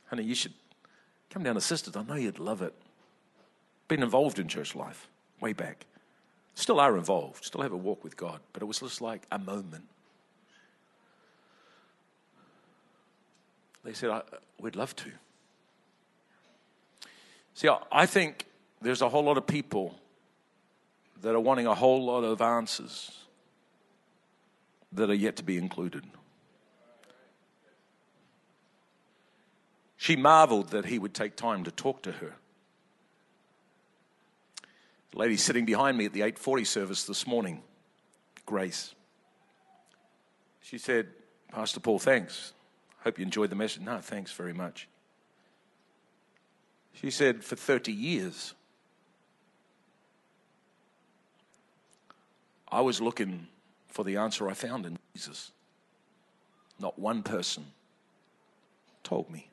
Honey, 0.07 0.23
you 0.23 0.35
should 0.35 0.53
come 1.29 1.43
down 1.43 1.55
to 1.55 1.61
Sisters. 1.61 1.95
I 1.95 2.03
know 2.03 2.15
you'd 2.15 2.39
love 2.39 2.61
it. 2.61 2.73
Been 3.87 4.03
involved 4.03 4.37
in 4.37 4.49
church 4.49 4.75
life 4.75 5.07
way 5.39 5.53
back. 5.53 5.85
Still 6.57 6.79
are 6.79 6.97
involved, 6.97 7.45
still 7.45 7.61
have 7.61 7.71
a 7.71 7.77
walk 7.77 8.03
with 8.03 8.17
God, 8.17 8.39
but 8.51 8.63
it 8.63 8.65
was 8.65 8.79
just 8.79 8.99
like 8.99 9.27
a 9.31 9.37
moment. 9.37 9.83
They 13.83 13.93
said, 13.93 14.23
We'd 14.59 14.75
love 14.75 14.95
to. 14.95 15.11
See, 17.53 17.69
I 17.91 18.07
think 18.07 18.47
there's 18.81 19.03
a 19.03 19.09
whole 19.09 19.23
lot 19.23 19.37
of 19.37 19.45
people 19.45 19.99
that 21.21 21.35
are 21.35 21.39
wanting 21.39 21.67
a 21.67 21.75
whole 21.75 22.03
lot 22.03 22.23
of 22.23 22.41
answers 22.41 23.11
that 24.93 25.11
are 25.11 25.13
yet 25.13 25.35
to 25.35 25.43
be 25.43 25.59
included. 25.59 26.05
She 29.95 30.15
marveled 30.15 30.69
that 30.69 30.85
he 30.85 30.97
would 30.97 31.13
take 31.13 31.35
time 31.35 31.63
to 31.65 31.71
talk 31.71 32.01
to 32.01 32.13
her. 32.13 32.33
Lady 35.17 35.35
sitting 35.35 35.65
behind 35.65 35.97
me 35.97 36.05
at 36.05 36.13
the 36.13 36.21
840 36.21 36.63
service 36.63 37.03
this 37.05 37.25
morning, 37.25 37.63
Grace. 38.45 38.93
She 40.61 40.77
said, 40.77 41.07
Pastor 41.51 41.79
Paul, 41.79 41.97
thanks. 41.97 42.53
Hope 42.99 43.17
you 43.17 43.25
enjoyed 43.25 43.49
the 43.49 43.55
message. 43.55 43.81
No, 43.81 43.97
thanks 43.97 44.31
very 44.31 44.53
much. 44.53 44.87
She 46.93 47.09
said, 47.09 47.43
for 47.43 47.55
30 47.55 47.91
years, 47.91 48.53
I 52.71 52.81
was 52.81 53.01
looking 53.01 53.47
for 53.87 54.03
the 54.03 54.17
answer 54.17 54.47
I 54.47 54.53
found 54.53 54.85
in 54.85 54.99
Jesus. 55.15 55.51
Not 56.79 56.99
one 56.99 57.23
person 57.23 57.65
told 59.01 59.31
me. 59.31 59.49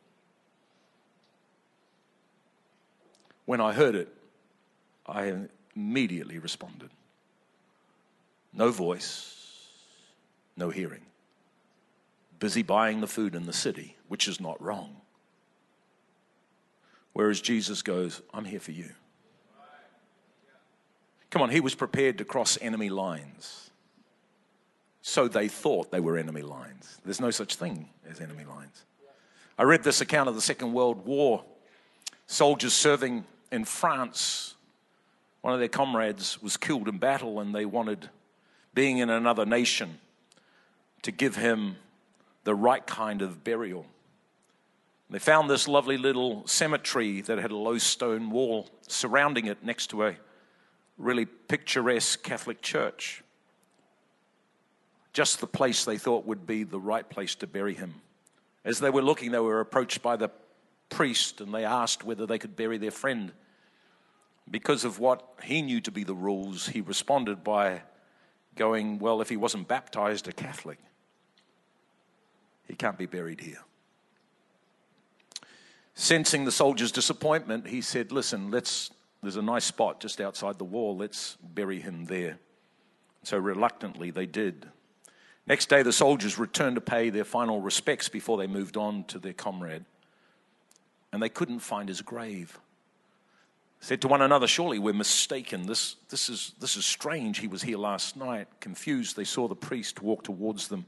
When 3.47 3.63
I 3.63 3.73
heard 3.73 3.95
it, 3.95 4.15
I 5.07 5.35
immediately 5.75 6.39
responded. 6.39 6.91
No 8.53 8.71
voice, 8.71 9.69
no 10.57 10.71
hearing. 10.71 11.03
Busy 12.39 12.63
buying 12.63 13.01
the 13.01 13.07
food 13.07 13.35
in 13.35 13.47
the 13.47 13.53
city, 13.53 13.97
which 14.09 14.29
is 14.29 14.41
not 14.41 14.61
wrong. 14.63 14.97
Whereas 17.13 17.41
Jesus 17.41 17.83
goes, 17.83 18.23
I'm 18.33 18.45
here 18.45 18.61
for 18.61 18.73
you. 18.73 18.91
Come 21.31 21.43
on, 21.43 21.51
he 21.51 21.61
was 21.61 21.75
prepared 21.75 22.19
to 22.19 22.25
cross 22.25 22.59
enemy 22.61 22.91
lines. 22.91 23.71
So 25.03 25.29
they 25.29 25.49
thought 25.49 25.91
they 25.91 26.01
were 26.01 26.17
enemy 26.17 26.43
lines. 26.43 26.99
There's 27.05 27.21
no 27.21 27.31
such 27.31 27.57
thing 27.57 27.89
as 28.09 28.21
enemy 28.21 28.45
lines. 28.45 28.85
I 29.59 29.65
read 29.65 29.83
this 29.83 30.01
account 30.01 30.29
of 30.29 30.35
the 30.35 30.41
Second 30.41 30.73
World 30.73 31.05
War. 31.05 31.45
Soldiers 32.27 32.73
serving 32.73 33.25
in 33.53 33.65
France 33.65 34.55
one 35.45 35.53
of 35.53 35.61
their 35.61 35.69
comrades 35.69 36.41
was 36.41 36.57
killed 36.57 36.89
in 36.89 36.97
battle, 36.97 37.39
and 37.39 37.55
they 37.55 37.67
wanted, 37.67 38.09
being 38.73 38.97
in 38.97 39.11
another 39.11 39.45
nation, 39.45 39.99
to 41.03 41.13
give 41.13 41.37
him 41.37 41.77
the 42.45 42.55
right 42.55 42.87
kind 42.87 43.21
of 43.21 43.45
burial. 43.45 43.85
They 45.11 45.19
found 45.19 45.51
this 45.51 45.69
lovely 45.69 45.99
little 45.99 46.47
cemetery 46.47 47.21
that 47.21 47.37
had 47.37 47.51
a 47.51 47.57
low 47.59 47.77
stone 47.77 48.31
wall 48.31 48.71
surrounding 48.89 49.45
it 49.45 49.63
next 49.63 49.89
to 49.89 50.05
a 50.05 50.17
really 50.97 51.27
picturesque 51.27 52.23
Catholic 52.23 52.63
church. 52.63 53.23
Just 55.13 55.41
the 55.41 55.47
place 55.47 55.85
they 55.85 55.99
thought 55.99 56.25
would 56.25 56.47
be 56.47 56.65
the 56.65 56.81
right 56.81 57.07
place 57.07 57.35
to 57.35 57.47
bury 57.47 57.75
him. 57.75 57.97
As 58.65 58.81
they 58.81 58.89
were 58.89 59.03
looking, 59.03 59.31
they 59.31 59.41
were 59.41 59.61
approached 59.61 60.01
by 60.01 60.17
the 60.17 60.31
priest 60.89 61.43
and 61.43 61.53
they 61.53 61.67
asked 61.67 62.03
whether 62.03 62.25
they 62.25 62.39
could 62.39 62.57
bury 62.57 62.79
their 62.79 62.91
friend 62.91 63.31
because 64.51 64.85
of 64.85 64.99
what 64.99 65.27
he 65.43 65.63
knew 65.63 65.81
to 65.81 65.91
be 65.91 66.05
the 66.05 66.15
rules, 66.15 66.69
he 66.69 66.81
responded 66.81 67.43
by 67.43 67.83
going, 68.57 68.99
Well, 68.99 69.21
if 69.21 69.29
he 69.29 69.37
wasn't 69.37 69.69
baptized 69.69 70.29
a 70.29 70.33
Catholic, 70.33 70.79
he 72.69 72.75
can't 72.75 72.99
be 72.99 73.07
buried 73.07 73.41
here. 73.41 73.61
Sensing 75.95 76.45
the 76.45 76.53
soldier's 76.53 76.93
disappointment, 76.93 77.69
he 77.69 77.81
said, 77.81 78.13
Listen, 78.13 78.51
let's, 78.51 78.91
there's 79.23 79.37
a 79.37 79.43
nice 79.43 79.65
spot 79.65 80.01
just 80.01 80.21
outside 80.21 80.59
the 80.59 80.65
wall, 80.65 80.97
let's 80.97 81.37
bury 81.43 81.81
him 81.81 82.05
there. 82.07 82.39
So 83.23 83.39
reluctantly, 83.39 84.11
they 84.11 84.27
did. 84.27 84.67
Next 85.47 85.69
day, 85.69 85.83
the 85.83 85.93
soldiers 85.93 86.39
returned 86.39 86.77
to 86.77 86.81
pay 86.81 87.11
their 87.11 87.25
final 87.25 87.61
respects 87.61 88.09
before 88.09 88.39
they 88.39 88.47
moved 88.47 88.77
on 88.77 89.05
to 89.05 89.19
their 89.19 89.33
comrade. 89.33 89.85
And 91.13 91.23
they 91.23 91.29
couldn't 91.29 91.61
find 91.61 91.89
his 91.89 92.03
grave 92.03 92.59
said 93.85 94.01
to 94.01 94.09
one 94.09 94.23
another, 94.23 94.47
Surely 94.47 94.79
we're 94.79 94.95
mistaken. 94.95 95.67
This, 95.67 95.97
this, 96.09 96.31
is, 96.31 96.55
this 96.59 96.75
is 96.75 96.87
strange. 96.87 97.39
He 97.39 97.49
was 97.49 97.61
here 97.61 97.77
last 97.77 98.17
night. 98.17 98.49
Confused, 98.59 99.15
they 99.15 99.25
saw 99.25 99.47
the 99.47 99.55
priest 99.55 100.01
walk 100.01 100.25
towards 100.25 100.69
them. 100.69 100.87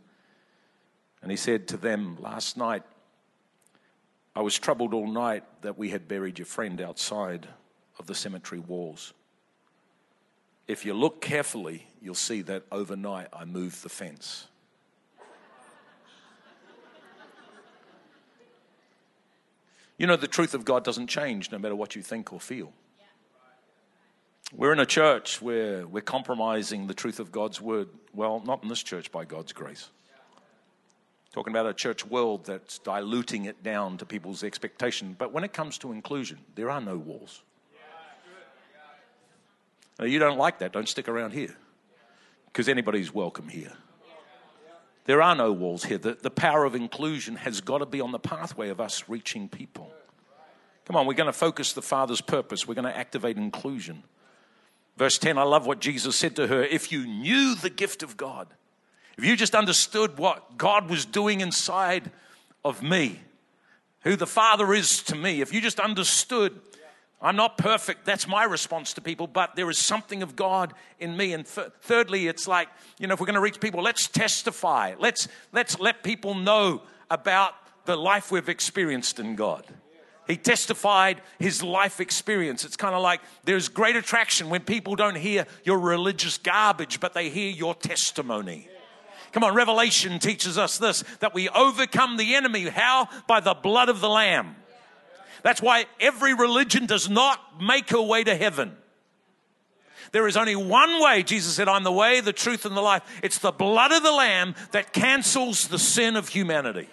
And 1.20 1.30
he 1.30 1.36
said 1.36 1.68
to 1.68 1.76
them, 1.76 2.16
Last 2.18 2.56
night, 2.56 2.84
I 4.34 4.40
was 4.40 4.58
troubled 4.58 4.94
all 4.94 5.06
night 5.06 5.44
that 5.60 5.76
we 5.76 5.90
had 5.90 6.08
buried 6.08 6.38
your 6.38 6.46
friend 6.46 6.80
outside 6.80 7.46
of 7.98 8.06
the 8.06 8.14
cemetery 8.14 8.60
walls. 8.60 9.12
If 10.66 10.86
you 10.86 10.94
look 10.94 11.20
carefully, 11.20 11.86
you'll 12.00 12.14
see 12.14 12.40
that 12.42 12.62
overnight 12.72 13.28
I 13.30 13.44
moved 13.44 13.82
the 13.82 13.90
fence. 13.90 14.46
You 19.98 20.06
know, 20.06 20.16
the 20.16 20.26
truth 20.26 20.54
of 20.54 20.64
God 20.64 20.82
doesn't 20.82 21.08
change 21.08 21.52
no 21.52 21.58
matter 21.58 21.76
what 21.76 21.94
you 21.94 22.00
think 22.00 22.32
or 22.32 22.40
feel. 22.40 22.72
We're 24.54 24.72
in 24.72 24.78
a 24.78 24.86
church 24.86 25.42
where 25.42 25.86
we're 25.86 26.02
compromising 26.02 26.86
the 26.86 26.94
truth 26.94 27.18
of 27.18 27.32
God's 27.32 27.60
word. 27.60 27.88
Well, 28.14 28.40
not 28.44 28.62
in 28.62 28.68
this 28.68 28.82
church 28.82 29.10
by 29.10 29.24
God's 29.24 29.52
grace. 29.52 29.90
Talking 31.32 31.52
about 31.52 31.66
a 31.66 31.74
church 31.74 32.06
world 32.06 32.46
that's 32.46 32.78
diluting 32.78 33.46
it 33.46 33.62
down 33.62 33.98
to 33.98 34.06
people's 34.06 34.44
expectation. 34.44 35.16
But 35.18 35.32
when 35.32 35.44
it 35.44 35.52
comes 35.52 35.78
to 35.78 35.92
inclusion, 35.92 36.38
there 36.54 36.70
are 36.70 36.80
no 36.80 36.96
walls. 36.96 37.42
Now, 39.98 40.04
you 40.04 40.18
don't 40.18 40.38
like 40.38 40.58
that, 40.60 40.72
don't 40.72 40.88
stick 40.88 41.08
around 41.08 41.32
here 41.32 41.56
because 42.46 42.68
anybody's 42.68 43.12
welcome 43.12 43.48
here. 43.48 43.72
There 45.06 45.22
are 45.22 45.34
no 45.34 45.52
walls 45.52 45.84
here. 45.84 45.98
The, 45.98 46.14
the 46.20 46.30
power 46.30 46.64
of 46.64 46.74
inclusion 46.74 47.36
has 47.36 47.60
got 47.60 47.78
to 47.78 47.86
be 47.86 48.00
on 48.00 48.12
the 48.12 48.18
pathway 48.18 48.68
of 48.68 48.80
us 48.80 49.08
reaching 49.08 49.48
people. 49.48 49.92
Come 50.84 50.96
on, 50.96 51.06
we're 51.06 51.14
going 51.14 51.28
to 51.28 51.32
focus 51.32 51.72
the 51.72 51.82
Father's 51.82 52.20
purpose. 52.20 52.66
We're 52.66 52.74
going 52.74 52.86
to 52.86 52.96
activate 52.96 53.36
inclusion. 53.36 54.04
Verse 54.96 55.18
10, 55.18 55.36
I 55.38 55.42
love 55.42 55.66
what 55.66 55.80
Jesus 55.80 56.16
said 56.16 56.36
to 56.36 56.46
her. 56.46 56.62
If 56.62 56.90
you 56.90 57.06
knew 57.06 57.54
the 57.54 57.70
gift 57.70 58.02
of 58.02 58.16
God, 58.16 58.48
if 59.18 59.24
you 59.24 59.36
just 59.36 59.54
understood 59.54 60.18
what 60.18 60.56
God 60.56 60.88
was 60.88 61.04
doing 61.04 61.40
inside 61.40 62.10
of 62.64 62.82
me, 62.82 63.20
who 64.00 64.16
the 64.16 64.26
Father 64.26 64.72
is 64.72 65.02
to 65.04 65.16
me, 65.16 65.40
if 65.40 65.52
you 65.52 65.60
just 65.60 65.80
understood 65.80 66.60
I'm 67.20 67.36
not 67.36 67.56
perfect. 67.56 68.04
That's 68.04 68.28
my 68.28 68.44
response 68.44 68.92
to 68.94 69.00
people, 69.00 69.26
but 69.26 69.56
there 69.56 69.70
is 69.70 69.78
something 69.78 70.22
of 70.22 70.36
God 70.36 70.74
in 70.98 71.16
me. 71.16 71.32
And 71.32 71.46
th- 71.46 71.68
thirdly, 71.80 72.28
it's 72.28 72.46
like, 72.46 72.68
you 72.98 73.06
know, 73.06 73.14
if 73.14 73.20
we're 73.20 73.26
going 73.26 73.34
to 73.34 73.40
reach 73.40 73.58
people, 73.58 73.82
let's 73.82 74.06
testify. 74.06 74.94
Let's, 74.98 75.28
let's 75.52 75.80
let 75.80 76.02
people 76.02 76.34
know 76.34 76.82
about 77.10 77.54
the 77.86 77.96
life 77.96 78.30
we've 78.30 78.48
experienced 78.48 79.18
in 79.18 79.34
God. 79.34 79.64
He 80.26 80.36
testified 80.36 81.22
his 81.38 81.62
life 81.62 82.00
experience. 82.00 82.64
It's 82.64 82.76
kind 82.76 82.94
of 82.94 83.02
like 83.02 83.20
there's 83.44 83.68
great 83.68 83.94
attraction 83.94 84.50
when 84.50 84.62
people 84.62 84.96
don't 84.96 85.16
hear 85.16 85.46
your 85.64 85.78
religious 85.78 86.36
garbage, 86.38 86.98
but 86.98 87.14
they 87.14 87.28
hear 87.30 87.50
your 87.50 87.74
testimony. 87.74 88.68
Come 89.32 89.44
on, 89.44 89.54
Revelation 89.54 90.18
teaches 90.18 90.58
us 90.58 90.78
this 90.78 91.04
that 91.20 91.34
we 91.34 91.48
overcome 91.50 92.16
the 92.16 92.34
enemy. 92.34 92.68
How? 92.68 93.08
By 93.28 93.40
the 93.40 93.54
blood 93.54 93.88
of 93.88 94.00
the 94.00 94.08
Lamb. 94.08 94.56
That's 95.42 95.62
why 95.62 95.86
every 96.00 96.34
religion 96.34 96.86
does 96.86 97.08
not 97.08 97.62
make 97.62 97.92
a 97.92 98.02
way 98.02 98.24
to 98.24 98.34
heaven. 98.34 98.76
There 100.12 100.26
is 100.26 100.36
only 100.36 100.56
one 100.56 101.02
way. 101.02 101.22
Jesus 101.22 101.54
said, 101.54 101.68
I'm 101.68 101.84
the 101.84 101.92
way, 101.92 102.20
the 102.20 102.32
truth, 102.32 102.64
and 102.64 102.76
the 102.76 102.80
life. 102.80 103.02
It's 103.22 103.38
the 103.38 103.52
blood 103.52 103.92
of 103.92 104.02
the 104.02 104.12
Lamb 104.12 104.54
that 104.72 104.92
cancels 104.92 105.68
the 105.68 105.78
sin 105.78 106.16
of 106.16 106.28
humanity. 106.28 106.88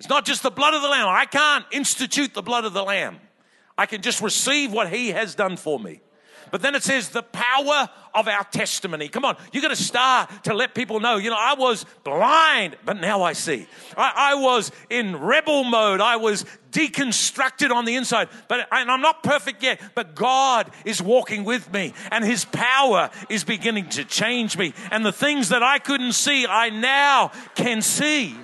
It's 0.00 0.08
not 0.08 0.24
just 0.24 0.42
the 0.42 0.50
blood 0.50 0.72
of 0.72 0.80
the 0.80 0.88
Lamb. 0.88 1.08
I 1.08 1.26
can't 1.26 1.66
institute 1.70 2.32
the 2.32 2.40
blood 2.40 2.64
of 2.64 2.72
the 2.72 2.82
Lamb. 2.82 3.20
I 3.76 3.84
can 3.84 4.00
just 4.00 4.22
receive 4.22 4.72
what 4.72 4.88
He 4.88 5.10
has 5.10 5.34
done 5.34 5.58
for 5.58 5.78
me. 5.78 6.00
But 6.50 6.62
then 6.62 6.74
it 6.74 6.82
says 6.82 7.10
the 7.10 7.22
power 7.22 7.88
of 8.14 8.26
our 8.26 8.44
testimony. 8.44 9.08
Come 9.08 9.26
on, 9.26 9.36
you 9.52 9.60
got 9.60 9.68
to 9.68 9.76
start 9.76 10.44
to 10.44 10.54
let 10.54 10.74
people 10.74 11.00
know. 11.00 11.18
You 11.18 11.28
know, 11.28 11.36
I 11.38 11.54
was 11.54 11.84
blind, 12.02 12.78
but 12.86 12.98
now 12.98 13.22
I 13.22 13.34
see. 13.34 13.66
I, 13.94 14.32
I 14.32 14.34
was 14.36 14.72
in 14.88 15.16
rebel 15.16 15.64
mode. 15.64 16.00
I 16.00 16.16
was 16.16 16.46
deconstructed 16.72 17.70
on 17.70 17.84
the 17.84 17.94
inside, 17.94 18.30
but 18.48 18.66
and 18.72 18.90
I'm 18.90 19.02
not 19.02 19.22
perfect 19.22 19.62
yet. 19.62 19.82
But 19.94 20.14
God 20.14 20.70
is 20.86 21.02
walking 21.02 21.44
with 21.44 21.70
me, 21.72 21.92
and 22.10 22.24
His 22.24 22.46
power 22.46 23.10
is 23.28 23.44
beginning 23.44 23.90
to 23.90 24.04
change 24.06 24.56
me. 24.56 24.72
And 24.90 25.04
the 25.04 25.12
things 25.12 25.50
that 25.50 25.62
I 25.62 25.78
couldn't 25.78 26.14
see, 26.14 26.46
I 26.46 26.70
now 26.70 27.32
can 27.54 27.82
see. 27.82 28.34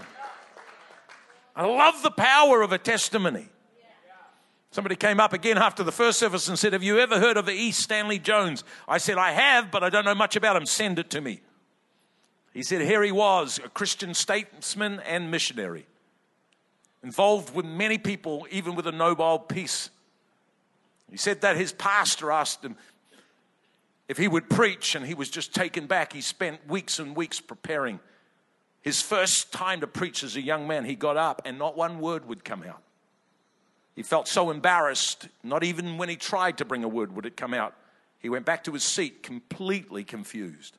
I 1.56 1.64
love 1.64 2.02
the 2.02 2.10
power 2.10 2.60
of 2.60 2.72
a 2.72 2.78
testimony. 2.78 3.48
Somebody 4.70 4.96
came 4.96 5.20
up 5.20 5.32
again 5.32 5.56
after 5.56 5.82
the 5.82 5.90
first 5.90 6.18
service 6.18 6.48
and 6.48 6.58
said, 6.58 6.74
Have 6.74 6.82
you 6.82 6.98
ever 6.98 7.18
heard 7.18 7.38
of 7.38 7.46
the 7.46 7.52
E. 7.52 7.72
Stanley 7.72 8.18
Jones? 8.18 8.62
I 8.86 8.98
said, 8.98 9.16
I 9.16 9.32
have, 9.32 9.70
but 9.70 9.82
I 9.82 9.88
don't 9.88 10.04
know 10.04 10.14
much 10.14 10.36
about 10.36 10.54
him. 10.54 10.66
Send 10.66 10.98
it 10.98 11.08
to 11.10 11.22
me. 11.22 11.40
He 12.52 12.62
said, 12.62 12.82
Here 12.82 13.02
he 13.02 13.10
was, 13.10 13.58
a 13.64 13.70
Christian 13.70 14.12
statesman 14.12 15.00
and 15.06 15.30
missionary, 15.30 15.86
involved 17.02 17.54
with 17.54 17.64
many 17.64 17.96
people, 17.96 18.46
even 18.50 18.74
with 18.74 18.86
a 18.86 18.92
Nobel 18.92 19.38
Peace. 19.38 19.88
He 21.10 21.16
said 21.16 21.40
that 21.40 21.56
his 21.56 21.72
pastor 21.72 22.30
asked 22.30 22.62
him 22.62 22.76
if 24.08 24.18
he 24.18 24.28
would 24.28 24.50
preach, 24.50 24.94
and 24.94 25.06
he 25.06 25.14
was 25.14 25.30
just 25.30 25.54
taken 25.54 25.86
back. 25.86 26.12
He 26.12 26.20
spent 26.20 26.68
weeks 26.68 26.98
and 26.98 27.16
weeks 27.16 27.40
preparing. 27.40 27.98
His 28.86 29.02
first 29.02 29.50
time 29.50 29.80
to 29.80 29.88
preach 29.88 30.22
as 30.22 30.36
a 30.36 30.40
young 30.40 30.68
man, 30.68 30.84
he 30.84 30.94
got 30.94 31.16
up, 31.16 31.42
and 31.44 31.58
not 31.58 31.76
one 31.76 31.98
word 31.98 32.28
would 32.28 32.44
come 32.44 32.62
out. 32.62 32.80
He 33.96 34.04
felt 34.04 34.28
so 34.28 34.48
embarrassed, 34.48 35.26
not 35.42 35.64
even 35.64 35.98
when 35.98 36.08
he 36.08 36.14
tried 36.14 36.58
to 36.58 36.64
bring 36.64 36.84
a 36.84 36.88
word 36.88 37.16
would 37.16 37.26
it 37.26 37.36
come 37.36 37.52
out. 37.52 37.74
He 38.20 38.28
went 38.28 38.44
back 38.44 38.62
to 38.62 38.72
his 38.72 38.84
seat 38.84 39.24
completely 39.24 40.04
confused, 40.04 40.76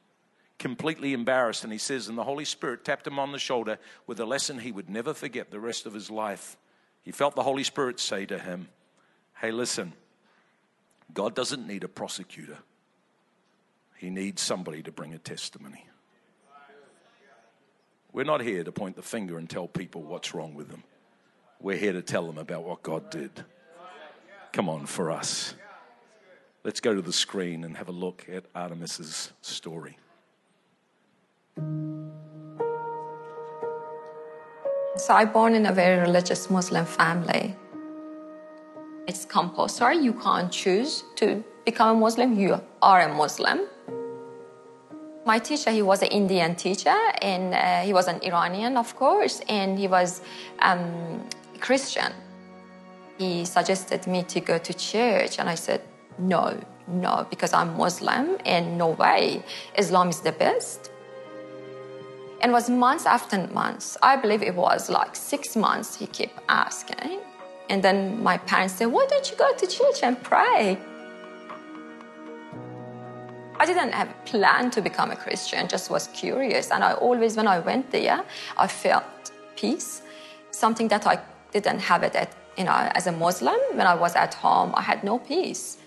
completely 0.57 1.11
embarrassed. 1.11 1.65
And 1.65 1.73
he 1.73 1.77
says, 1.77 2.07
and 2.07 2.17
the 2.17 2.23
Holy 2.23 2.45
Spirit 2.45 2.85
tapped 2.85 3.05
him 3.05 3.19
on 3.19 3.33
the 3.33 3.39
shoulder 3.39 3.77
with 4.05 4.21
a 4.21 4.25
lesson 4.25 4.59
he 4.59 4.71
would 4.71 4.89
never 4.89 5.13
forget 5.13 5.51
the 5.51 5.59
rest 5.59 5.85
of 5.85 5.93
his 5.93 6.09
life. 6.09 6.55
He 7.03 7.11
felt 7.11 7.35
the 7.35 7.43
Holy 7.43 7.65
Spirit 7.65 7.99
say 7.99 8.25
to 8.27 8.39
him, 8.39 8.69
Hey, 9.41 9.51
listen, 9.51 9.91
God 11.13 11.35
doesn't 11.35 11.67
need 11.67 11.83
a 11.83 11.89
prosecutor, 11.89 12.59
He 13.97 14.09
needs 14.09 14.41
somebody 14.41 14.81
to 14.83 14.93
bring 14.93 15.13
a 15.13 15.17
testimony. 15.17 15.83
We're 18.17 18.23
not 18.23 18.41
here 18.41 18.63
to 18.63 18.71
point 18.71 18.95
the 18.95 19.03
finger 19.03 19.37
and 19.37 19.47
tell 19.47 19.67
people 19.67 20.01
what's 20.01 20.33
wrong 20.33 20.55
with 20.55 20.69
them. 20.69 20.83
We're 21.61 21.77
here 21.77 21.93
to 21.93 22.01
tell 22.01 22.25
them 22.25 22.39
about 22.39 22.63
what 22.63 22.81
God 22.81 23.11
did. 23.11 23.29
Come 24.51 24.69
on, 24.69 24.87
for 24.87 25.11
us. 25.11 25.53
Let's 26.63 26.79
go 26.79 26.95
to 26.95 27.01
the 27.03 27.13
screen 27.13 27.63
and 27.63 27.77
have 27.77 27.89
a 27.89 27.91
look 27.91 28.25
at 28.27 28.45
Artemis's 28.55 29.33
story. 29.43 29.99
So 34.95 35.13
I 35.13 35.25
born 35.25 35.53
in 35.53 35.67
a 35.67 35.71
very 35.71 35.99
religious 36.01 36.49
Muslim 36.49 36.87
family. 36.87 37.55
It's 39.07 39.25
compulsory. 39.25 39.99
You 39.99 40.13
can't 40.13 40.51
choose 40.51 41.03
to 41.17 41.43
become 41.65 41.97
a 41.97 41.99
Muslim. 41.99 42.39
You 42.39 42.59
are 42.81 43.01
a 43.01 43.13
Muslim. 43.13 43.67
My 45.27 45.39
teacher, 45.39 45.71
he 45.71 45.81
was 45.81 46.01
an 46.01 46.07
Indian 46.07 46.55
teacher, 46.55 46.97
and 47.21 47.53
uh, 47.53 47.81
he 47.81 47.91
was 47.91 48.07
an 48.07 48.21
Iranian, 48.23 48.77
of 48.77 48.95
course, 48.95 49.41
and 49.49 49.77
he 49.77 49.85
was 49.85 50.21
um, 50.59 51.21
Christian. 51.59 52.13
He 53.17 53.43
suggested 53.43 54.07
me 54.07 54.23
to 54.23 54.39
go 54.39 54.57
to 54.57 54.73
church, 54.73 55.37
and 55.37 55.49
I 55.49 55.55
said, 55.55 55.81
no, 56.17 56.57
no, 56.87 57.27
because 57.29 57.51
I'm 57.51 57.75
Muslim, 57.75 58.37
and 58.45 58.77
no 58.77 58.91
way. 58.91 59.43
Islam 59.77 60.07
is 60.07 60.21
the 60.21 60.31
best. 60.31 60.91
And 62.39 62.51
it 62.51 62.53
was 62.53 62.69
months 62.69 63.05
after 63.05 63.47
months. 63.47 63.97
I 64.01 64.15
believe 64.15 64.41
it 64.41 64.55
was 64.55 64.89
like 64.89 65.13
six 65.13 65.57
months 65.57 65.97
he 65.97 66.07
kept 66.07 66.39
asking. 66.47 67.19
And 67.69 67.83
then 67.83 68.23
my 68.23 68.37
parents 68.37 68.75
said, 68.75 68.85
Why 68.85 69.05
don't 69.09 69.29
you 69.29 69.35
go 69.35 69.53
to 69.53 69.67
church 69.67 70.03
and 70.03 70.23
pray? 70.23 70.77
I 73.59 73.65
didn't 73.65 73.91
have 73.93 74.09
a 74.09 74.25
plan 74.25 74.69
to 74.71 74.81
become 74.81 75.09
a 75.11 75.15
Christian, 75.15 75.67
just 75.67 75.89
was 75.89 76.07
curious. 76.13 76.69
And 76.71 76.83
I 76.83 76.93
always, 76.93 77.35
when 77.35 77.47
I 77.47 77.59
went 77.59 77.89
there, 77.91 78.23
I 78.57 78.67
felt 78.67 79.03
peace, 79.55 80.03
something 80.51 80.87
that 80.89 81.07
I 81.07 81.19
didn't 81.51 81.79
have 81.79 82.03
it 82.03 82.15
at, 82.15 82.35
you 82.57 82.65
know, 82.65 82.89
as 82.93 83.07
a 83.07 83.11
Muslim. 83.11 83.57
When 83.73 83.87
I 83.87 83.95
was 83.95 84.15
at 84.15 84.35
home, 84.35 84.73
I 84.75 84.81
had 84.81 85.03
no 85.03 85.17
peace. 85.17 85.77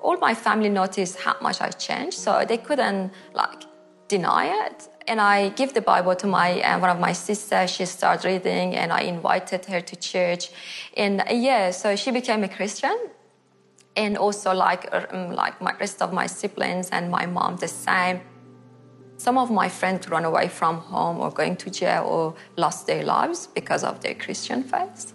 All 0.00 0.16
my 0.16 0.34
family 0.34 0.70
noticed 0.70 1.18
how 1.18 1.36
much 1.42 1.60
I 1.60 1.68
changed, 1.68 2.18
so 2.18 2.44
they 2.48 2.56
couldn't 2.56 3.12
like 3.34 3.64
deny 4.08 4.46
it. 4.66 4.88
And 5.06 5.20
I 5.20 5.50
give 5.50 5.74
the 5.74 5.82
Bible 5.82 6.14
to 6.16 6.26
my 6.26 6.60
uh, 6.62 6.78
one 6.78 6.90
of 6.90 6.98
my 6.98 7.12
sisters. 7.12 7.70
She 7.70 7.84
started 7.84 8.26
reading, 8.26 8.74
and 8.74 8.90
I 8.92 9.02
invited 9.02 9.66
her 9.66 9.82
to 9.82 9.96
church. 9.96 10.50
And 10.96 11.20
uh, 11.20 11.24
yeah, 11.32 11.70
so 11.72 11.96
she 11.96 12.10
became 12.10 12.42
a 12.44 12.48
Christian. 12.48 12.96
And 13.96 14.16
also, 14.16 14.54
like 14.54 14.88
um, 14.92 15.32
like 15.32 15.60
my 15.60 15.74
rest 15.78 16.00
of 16.00 16.12
my 16.12 16.26
siblings 16.26 16.90
and 16.90 17.10
my 17.10 17.26
mom, 17.26 17.56
the 17.56 17.68
same. 17.68 18.20
Some 19.16 19.36
of 19.36 19.50
my 19.50 19.68
friends 19.68 20.08
run 20.08 20.24
away 20.24 20.48
from 20.48 20.78
home 20.78 21.20
or 21.20 21.30
going 21.30 21.56
to 21.56 21.70
jail 21.70 22.04
or 22.04 22.34
lost 22.56 22.86
their 22.86 23.04
lives 23.04 23.48
because 23.48 23.84
of 23.84 24.00
their 24.00 24.14
Christian 24.14 24.62
faith. 24.62 25.12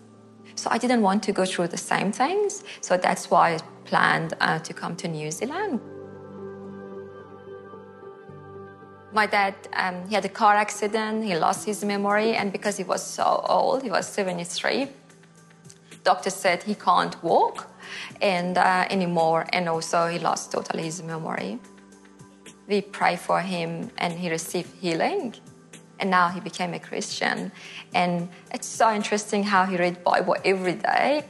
So 0.55 0.69
I 0.69 0.77
didn't 0.77 1.01
want 1.01 1.23
to 1.23 1.31
go 1.31 1.45
through 1.45 1.69
the 1.69 1.77
same 1.77 2.11
things. 2.11 2.63
So 2.81 2.97
that's 2.97 3.31
why 3.31 3.55
I 3.55 3.59
planned 3.85 4.33
uh, 4.39 4.59
to 4.59 4.73
come 4.73 4.95
to 4.97 5.07
New 5.07 5.31
Zealand. 5.31 5.79
My 9.11 9.25
dad, 9.25 9.55
um, 9.73 10.07
he 10.09 10.15
had 10.15 10.25
a 10.25 10.29
car 10.29 10.55
accident. 10.55 11.23
He 11.23 11.35
lost 11.37 11.65
his 11.65 11.83
memory, 11.85 12.35
and 12.35 12.51
because 12.51 12.75
he 12.77 12.83
was 12.83 13.01
so 13.01 13.45
old, 13.47 13.83
he 13.83 13.89
was 13.89 14.07
73. 14.07 14.89
Doctor 16.03 16.29
said 16.29 16.63
he 16.63 16.75
can't 16.75 17.15
walk 17.23 17.67
and 18.21 18.57
uh, 18.57 18.85
anymore, 18.89 19.45
and 19.53 19.67
also 19.69 20.07
he 20.07 20.19
lost 20.19 20.51
totally 20.51 20.83
his 20.83 21.01
memory 21.01 21.59
we 22.67 22.81
pray 22.81 23.15
for 23.15 23.41
him 23.41 23.91
and 23.97 24.13
he 24.13 24.29
received 24.29 24.71
healing 24.81 25.35
and 25.99 26.09
now 26.09 26.29
he 26.29 26.39
became 26.39 26.73
a 26.73 26.79
christian 26.79 27.51
and 27.93 28.27
it's 28.51 28.67
so 28.67 28.91
interesting 28.91 29.43
how 29.43 29.65
he 29.65 29.77
read 29.77 30.03
bible 30.03 30.35
every 30.43 30.73
day 30.73 31.23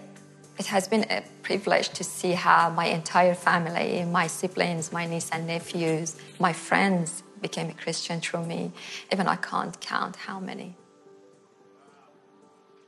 it 0.57 0.67
has 0.67 0.87
been 0.87 1.05
a 1.09 1.21
privilege 1.43 1.89
to 1.89 2.03
see 2.03 2.31
how 2.31 2.69
my 2.69 2.85
entire 2.85 3.35
family, 3.35 4.05
my 4.05 4.27
siblings, 4.27 4.91
my 4.91 5.05
niece 5.05 5.29
and 5.31 5.45
nephews, 5.47 6.15
my 6.39 6.53
friends 6.53 7.23
became 7.41 7.69
a 7.69 7.73
Christian 7.73 8.21
through 8.21 8.45
me. 8.45 8.71
Even 9.11 9.27
I 9.27 9.35
can't 9.35 9.77
count 9.81 10.15
how 10.15 10.39
many. 10.39 10.77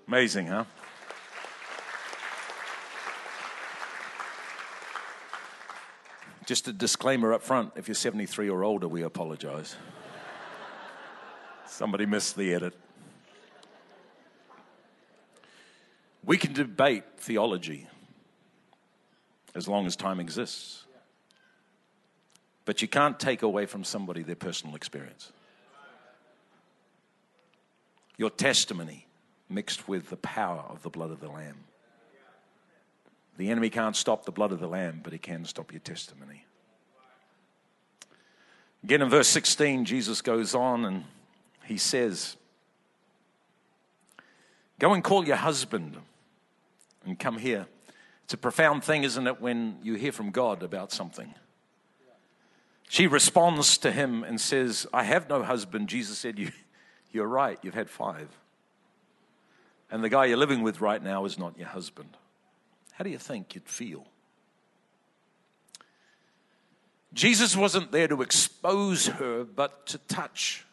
Amazing, 0.07 0.47
huh? 0.47 0.63
Just 6.47 6.69
a 6.69 6.71
disclaimer 6.71 7.33
up 7.33 7.43
front 7.43 7.73
if 7.75 7.89
you're 7.89 7.95
73 7.95 8.49
or 8.49 8.63
older, 8.63 8.87
we 8.87 9.01
apologize. 9.01 9.75
Somebody 11.65 12.05
missed 12.05 12.37
the 12.37 12.53
edit. 12.53 12.73
We 16.23 16.37
can 16.37 16.53
debate 16.53 17.03
theology 17.17 17.87
as 19.55 19.67
long 19.67 19.87
as 19.87 19.97
time 19.97 20.21
exists. 20.21 20.85
But 22.63 22.81
you 22.81 22.87
can't 22.87 23.19
take 23.19 23.41
away 23.41 23.65
from 23.65 23.83
somebody 23.83 24.23
their 24.23 24.35
personal 24.35 24.77
experience. 24.77 25.33
Your 28.15 28.29
testimony 28.29 29.05
mixed 29.49 29.89
with 29.89 30.09
the 30.09 30.15
power 30.15 30.63
of 30.69 30.81
the 30.81 30.89
blood 30.89 31.11
of 31.11 31.19
the 31.19 31.27
Lamb. 31.27 31.65
The 33.37 33.51
enemy 33.51 33.69
can't 33.69 33.95
stop 33.95 34.25
the 34.25 34.31
blood 34.31 34.51
of 34.51 34.59
the 34.59 34.67
Lamb, 34.67 35.01
but 35.03 35.13
he 35.13 35.19
can 35.19 35.45
stop 35.45 35.71
your 35.71 35.79
testimony. 35.79 36.36
Again, 38.83 39.01
in 39.01 39.09
verse 39.09 39.27
16, 39.27 39.85
Jesus 39.85 40.21
goes 40.21 40.55
on 40.55 40.85
and 40.85 41.03
he 41.65 41.77
says, 41.77 42.37
Go 44.79 44.93
and 44.93 45.03
call 45.03 45.25
your 45.25 45.37
husband 45.37 45.97
and 47.05 47.17
come 47.17 47.37
here. 47.37 47.65
It's 48.23 48.33
a 48.33 48.37
profound 48.37 48.83
thing, 48.83 49.03
isn't 49.03 49.25
it, 49.25 49.41
when 49.41 49.77
you 49.81 49.95
hear 49.95 50.11
from 50.11 50.31
God 50.31 50.61
about 50.61 50.91
something? 50.91 51.33
She 52.89 53.07
responds 53.07 53.77
to 53.79 53.91
him 53.91 54.23
and 54.23 54.39
says, 54.39 54.87
I 54.93 55.03
have 55.03 55.27
no 55.27 55.43
husband. 55.43 55.89
Jesus 55.89 56.17
said, 56.17 56.37
you, 56.37 56.51
You're 57.11 57.27
right, 57.27 57.59
you've 57.61 57.73
had 57.73 57.89
five. 57.89 58.29
And 59.89 60.03
the 60.03 60.09
guy 60.09 60.25
you're 60.25 60.37
living 60.37 60.61
with 60.61 60.81
right 60.81 61.01
now 61.01 61.25
is 61.25 61.39
not 61.39 61.57
your 61.57 61.67
husband. 61.67 62.17
How 62.93 63.03
do 63.03 63.09
you 63.09 63.17
think 63.17 63.55
you'd 63.55 63.67
feel? 63.67 64.05
Jesus 67.17 67.55
wasn't 67.57 67.91
there 67.91 68.07
to 68.07 68.21
expose 68.21 69.07
her, 69.07 69.43
but 69.43 69.87
to 69.87 69.97
touch 69.97 70.63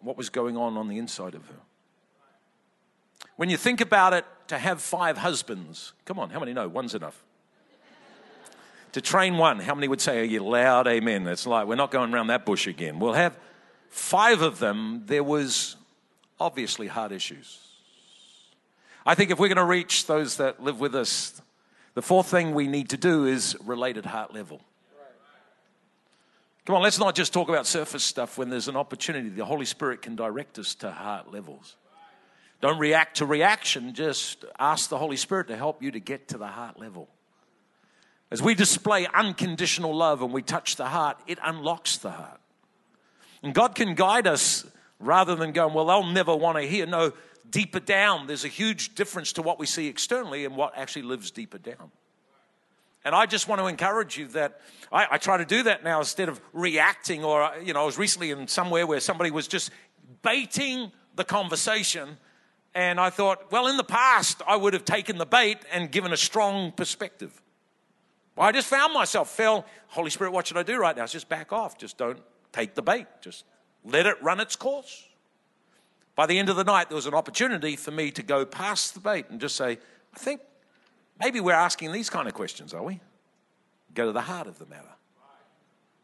what 0.00 0.16
was 0.16 0.30
going 0.30 0.56
on 0.56 0.78
on 0.78 0.88
the 0.88 0.96
inside 0.96 1.34
of 1.34 1.46
her. 1.46 1.60
When 3.36 3.50
you 3.50 3.58
think 3.58 3.82
about 3.82 4.14
it, 4.14 4.24
to 4.48 4.56
have 4.56 4.80
five 4.80 5.18
husbands, 5.18 5.92
come 6.06 6.18
on, 6.18 6.30
how 6.30 6.40
many 6.40 6.54
know? 6.54 6.68
One's 6.68 6.94
enough. 6.94 7.22
to 8.92 9.02
train 9.02 9.36
one, 9.36 9.60
how 9.60 9.74
many 9.74 9.88
would 9.88 10.00
say, 10.00 10.20
Are 10.20 10.24
you 10.24 10.42
loud? 10.42 10.88
Amen. 10.88 11.26
It's 11.26 11.46
like, 11.46 11.66
we're 11.66 11.74
not 11.74 11.90
going 11.90 12.14
around 12.14 12.28
that 12.28 12.46
bush 12.46 12.66
again. 12.66 12.98
We'll 12.98 13.12
have 13.12 13.38
five 13.90 14.40
of 14.40 14.58
them. 14.58 15.02
There 15.04 15.22
was 15.22 15.76
obviously 16.40 16.86
hard 16.86 17.12
issues. 17.12 17.58
I 19.04 19.14
think 19.14 19.30
if 19.30 19.38
we're 19.38 19.48
going 19.48 19.56
to 19.56 19.64
reach 19.64 20.06
those 20.06 20.38
that 20.38 20.62
live 20.62 20.80
with 20.80 20.94
us, 20.94 21.42
the 21.92 22.02
fourth 22.02 22.28
thing 22.28 22.54
we 22.54 22.66
need 22.66 22.88
to 22.88 22.96
do 22.96 23.26
is 23.26 23.54
related 23.62 24.06
heart 24.06 24.32
level. 24.32 24.62
Come 26.66 26.76
on, 26.76 26.82
let's 26.82 26.98
not 26.98 27.14
just 27.14 27.32
talk 27.32 27.48
about 27.48 27.66
surface 27.66 28.04
stuff 28.04 28.36
when 28.36 28.50
there's 28.50 28.68
an 28.68 28.76
opportunity. 28.76 29.28
The 29.28 29.44
Holy 29.44 29.64
Spirit 29.64 30.02
can 30.02 30.14
direct 30.14 30.58
us 30.58 30.74
to 30.76 30.90
heart 30.90 31.32
levels. 31.32 31.76
Don't 32.60 32.78
react 32.78 33.16
to 33.18 33.26
reaction, 33.26 33.94
just 33.94 34.44
ask 34.58 34.90
the 34.90 34.98
Holy 34.98 35.16
Spirit 35.16 35.48
to 35.48 35.56
help 35.56 35.82
you 35.82 35.90
to 35.92 36.00
get 36.00 36.28
to 36.28 36.38
the 36.38 36.46
heart 36.46 36.78
level. 36.78 37.08
As 38.30 38.42
we 38.42 38.54
display 38.54 39.06
unconditional 39.12 39.96
love 39.96 40.22
and 40.22 40.32
we 40.32 40.42
touch 40.42 40.76
the 40.76 40.86
heart, 40.86 41.16
it 41.26 41.38
unlocks 41.42 41.96
the 41.96 42.10
heart. 42.10 42.40
And 43.42 43.54
God 43.54 43.74
can 43.74 43.94
guide 43.94 44.26
us 44.26 44.66
rather 44.98 45.34
than 45.34 45.52
going, 45.52 45.72
well, 45.72 45.86
they'll 45.86 46.12
never 46.12 46.36
want 46.36 46.58
to 46.58 46.62
hear. 46.62 46.84
No, 46.84 47.12
deeper 47.48 47.80
down, 47.80 48.26
there's 48.26 48.44
a 48.44 48.48
huge 48.48 48.94
difference 48.94 49.32
to 49.32 49.42
what 49.42 49.58
we 49.58 49.66
see 49.66 49.88
externally 49.88 50.44
and 50.44 50.54
what 50.54 50.76
actually 50.76 51.02
lives 51.02 51.30
deeper 51.30 51.58
down. 51.58 51.90
And 53.04 53.14
I 53.14 53.26
just 53.26 53.48
want 53.48 53.60
to 53.60 53.66
encourage 53.66 54.18
you 54.18 54.26
that 54.28 54.60
I, 54.92 55.06
I, 55.12 55.18
try 55.18 55.38
to 55.38 55.44
do 55.44 55.62
that 55.62 55.82
now 55.82 56.00
instead 56.00 56.28
of 56.28 56.40
reacting. 56.52 57.24
Or, 57.24 57.42
uh, 57.44 57.58
you 57.58 57.72
know, 57.72 57.82
I 57.82 57.86
was 57.86 57.96
recently 57.96 58.30
in 58.30 58.46
somewhere 58.46 58.86
where 58.86 59.00
somebody 59.00 59.30
was 59.30 59.48
just 59.48 59.70
baiting 60.22 60.92
the 61.16 61.24
conversation. 61.24 62.18
And 62.74 63.00
I 63.00 63.10
thought, 63.10 63.50
well, 63.50 63.68
in 63.68 63.76
the 63.76 63.84
past, 63.84 64.42
I 64.46 64.56
would 64.56 64.74
have 64.74 64.84
taken 64.84 65.18
the 65.18 65.26
bait 65.26 65.58
and 65.72 65.90
given 65.90 66.12
a 66.12 66.16
strong 66.16 66.72
perspective. 66.72 67.40
Well, 68.36 68.46
I 68.46 68.52
just 68.52 68.68
found 68.68 68.92
myself, 68.92 69.30
fell, 69.30 69.64
Holy 69.88 70.10
Spirit, 70.10 70.32
what 70.32 70.46
should 70.46 70.56
I 70.56 70.62
do 70.62 70.78
right 70.78 70.96
now? 70.96 71.04
It's 71.04 71.12
just 71.12 71.28
back 71.28 71.52
off. 71.52 71.78
Just 71.78 71.96
don't 71.96 72.20
take 72.52 72.74
the 72.74 72.82
bait. 72.82 73.06
Just 73.20 73.44
let 73.84 74.06
it 74.06 74.22
run 74.22 74.40
its 74.40 74.56
course. 74.56 75.06
By 76.14 76.26
the 76.26 76.38
end 76.38 76.48
of 76.48 76.56
the 76.56 76.64
night, 76.64 76.90
there 76.90 76.96
was 76.96 77.06
an 77.06 77.14
opportunity 77.14 77.76
for 77.76 77.90
me 77.90 78.10
to 78.10 78.22
go 78.22 78.44
past 78.44 78.94
the 78.94 79.00
bait 79.00 79.26
and 79.30 79.40
just 79.40 79.56
say, 79.56 79.78
I 80.14 80.18
think 80.18 80.42
maybe 81.20 81.40
we're 81.40 81.52
asking 81.52 81.92
these 81.92 82.10
kind 82.10 82.26
of 82.26 82.34
questions, 82.34 82.74
are 82.74 82.82
we? 82.82 83.00
Go 83.94 84.06
to 84.06 84.12
the 84.12 84.22
heart 84.22 84.46
of 84.46 84.58
the 84.58 84.66
matter. 84.66 84.88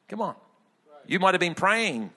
Come 0.09 0.21
on. 0.21 0.35
You 1.07 1.19
might 1.19 1.35
have 1.35 1.41
been 1.41 1.55
praying 1.55 2.11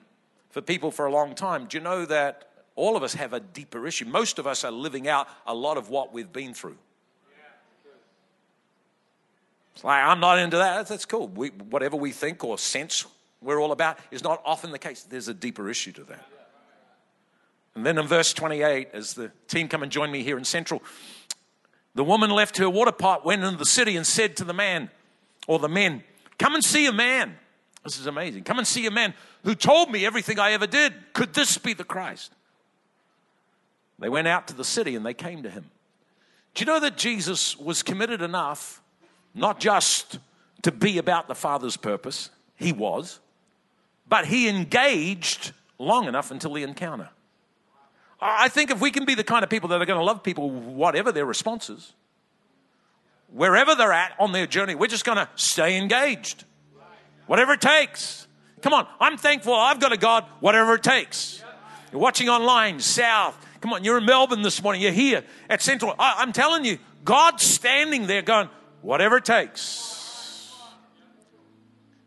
for 0.50 0.60
people 0.60 0.90
for 0.90 1.06
a 1.06 1.12
long 1.12 1.34
time. 1.34 1.66
Do 1.66 1.76
you 1.76 1.82
know 1.82 2.04
that 2.06 2.48
all 2.76 2.96
of 2.96 3.02
us 3.02 3.14
have 3.14 3.32
a 3.32 3.40
deeper 3.40 3.86
issue? 3.86 4.04
Most 4.04 4.38
of 4.38 4.46
us 4.46 4.64
are 4.64 4.72
living 4.72 5.08
out 5.08 5.28
a 5.46 5.54
lot 5.54 5.76
of 5.76 5.90
what 5.90 6.12
we've 6.12 6.32
been 6.32 6.54
through. 6.54 6.76
It's 9.74 9.84
like, 9.84 10.02
I'm 10.04 10.20
not 10.20 10.38
into 10.38 10.58
that. 10.58 10.88
That's 10.88 11.06
cool. 11.06 11.28
We, 11.28 11.48
whatever 11.48 11.96
we 11.96 12.10
think 12.12 12.44
or 12.44 12.58
sense 12.58 13.06
we're 13.40 13.60
all 13.60 13.72
about 13.72 13.98
is 14.10 14.22
not 14.22 14.42
often 14.44 14.72
the 14.72 14.78
case. 14.78 15.04
There's 15.04 15.28
a 15.28 15.34
deeper 15.34 15.70
issue 15.70 15.92
to 15.92 16.04
that. 16.04 16.26
And 17.74 17.86
then 17.86 17.98
in 17.98 18.06
verse 18.06 18.32
28, 18.32 18.88
as 18.92 19.14
the 19.14 19.30
team 19.48 19.68
come 19.68 19.82
and 19.82 19.90
join 19.90 20.10
me 20.10 20.22
here 20.22 20.36
in 20.36 20.44
Central, 20.44 20.82
the 21.94 22.04
woman 22.04 22.30
left 22.30 22.58
her 22.58 22.70
water 22.70 22.92
pot, 22.92 23.24
went 23.24 23.42
into 23.42 23.56
the 23.56 23.66
city, 23.66 23.96
and 23.96 24.06
said 24.06 24.36
to 24.36 24.44
the 24.44 24.52
man, 24.52 24.90
or 25.46 25.58
the 25.58 25.68
men, 25.68 26.04
Come 26.38 26.54
and 26.54 26.64
see 26.64 26.86
a 26.86 26.92
man. 26.92 27.36
This 27.84 27.98
is 27.98 28.06
amazing. 28.06 28.44
Come 28.44 28.58
and 28.58 28.66
see 28.66 28.86
a 28.86 28.90
man 28.90 29.14
who 29.44 29.54
told 29.54 29.90
me 29.90 30.06
everything 30.06 30.38
I 30.38 30.52
ever 30.52 30.66
did. 30.66 30.94
Could 31.12 31.34
this 31.34 31.58
be 31.58 31.74
the 31.74 31.84
Christ? 31.84 32.32
They 33.98 34.08
went 34.08 34.28
out 34.28 34.48
to 34.48 34.54
the 34.54 34.64
city 34.64 34.96
and 34.96 35.04
they 35.04 35.14
came 35.14 35.42
to 35.42 35.50
him. 35.50 35.70
Do 36.54 36.62
you 36.62 36.66
know 36.66 36.80
that 36.80 36.96
Jesus 36.96 37.58
was 37.58 37.82
committed 37.82 38.22
enough 38.22 38.82
not 39.34 39.60
just 39.60 40.18
to 40.62 40.72
be 40.72 40.98
about 40.98 41.28
the 41.28 41.34
Father's 41.34 41.76
purpose? 41.76 42.30
He 42.56 42.72
was, 42.72 43.20
but 44.08 44.26
he 44.26 44.48
engaged 44.48 45.52
long 45.78 46.06
enough 46.06 46.30
until 46.30 46.54
the 46.54 46.62
encounter. 46.62 47.10
I 48.20 48.48
think 48.48 48.70
if 48.70 48.80
we 48.80 48.90
can 48.90 49.04
be 49.04 49.14
the 49.14 49.24
kind 49.24 49.42
of 49.42 49.50
people 49.50 49.70
that 49.70 49.80
are 49.80 49.86
going 49.86 49.98
to 49.98 50.04
love 50.04 50.22
people, 50.22 50.50
whatever 50.50 51.10
their 51.10 51.24
responses, 51.24 51.92
wherever 53.32 53.74
they're 53.74 53.92
at 53.92 54.12
on 54.18 54.32
their 54.32 54.46
journey, 54.46 54.74
we're 54.74 54.88
just 54.88 55.04
going 55.04 55.16
to 55.16 55.28
stay 55.36 55.78
engaged. 55.78 56.44
Whatever 57.26 57.52
it 57.52 57.60
takes. 57.60 58.26
Come 58.60 58.72
on, 58.74 58.86
I'm 58.98 59.16
thankful 59.16 59.54
I've 59.54 59.80
got 59.80 59.92
a 59.92 59.96
God, 59.96 60.24
whatever 60.40 60.74
it 60.74 60.82
takes. 60.82 61.42
You're 61.92 62.00
watching 62.00 62.28
online, 62.28 62.80
South. 62.80 63.36
Come 63.60 63.72
on, 63.72 63.84
you're 63.84 63.98
in 63.98 64.04
Melbourne 64.04 64.42
this 64.42 64.62
morning, 64.62 64.82
you're 64.82 64.92
here 64.92 65.24
at 65.48 65.62
Central. 65.62 65.94
I, 65.98 66.22
am 66.22 66.32
telling 66.32 66.64
you, 66.64 66.78
God's 67.04 67.44
standing 67.44 68.06
there 68.06 68.22
going, 68.22 68.48
whatever 68.82 69.16
it 69.16 69.24
takes. 69.24 69.96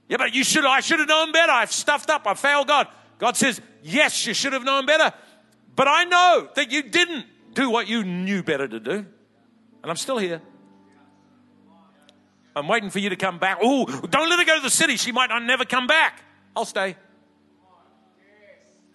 Yeah, 0.07 0.17
but 0.17 0.35
you 0.35 0.43
should, 0.43 0.65
I 0.65 0.81
should 0.81 0.99
have 0.99 1.07
known 1.07 1.31
better. 1.31 1.51
I've 1.51 1.71
stuffed 1.71 2.09
up, 2.09 2.27
I 2.27 2.33
failed 2.35 2.67
God. 2.67 2.87
God 3.17 3.37
says, 3.37 3.61
yes, 3.81 4.27
you 4.27 4.33
should 4.33 4.53
have 4.53 4.63
known 4.63 4.85
better. 4.85 5.13
But 5.75 5.87
I 5.87 6.03
know 6.03 6.49
that 6.55 6.71
you 6.71 6.83
didn't 6.83 7.25
do 7.53 7.69
what 7.69 7.87
you 7.87 8.03
knew 8.03 8.43
better 8.43 8.67
to 8.67 8.79
do. 8.79 8.91
And 8.91 9.91
I'm 9.91 9.97
still 9.97 10.17
here. 10.17 10.41
I'm 12.55 12.67
waiting 12.67 12.89
for 12.89 12.99
you 12.99 13.09
to 13.09 13.15
come 13.15 13.39
back. 13.39 13.57
Oh, 13.61 13.85
don't 13.85 14.29
let 14.29 14.39
her 14.39 14.45
go 14.45 14.57
to 14.57 14.61
the 14.61 14.69
city. 14.69 14.95
She 14.97 15.11
might 15.11 15.29
not 15.29 15.43
never 15.43 15.65
come 15.65 15.87
back. 15.87 16.21
I'll 16.55 16.65
stay. 16.65 16.95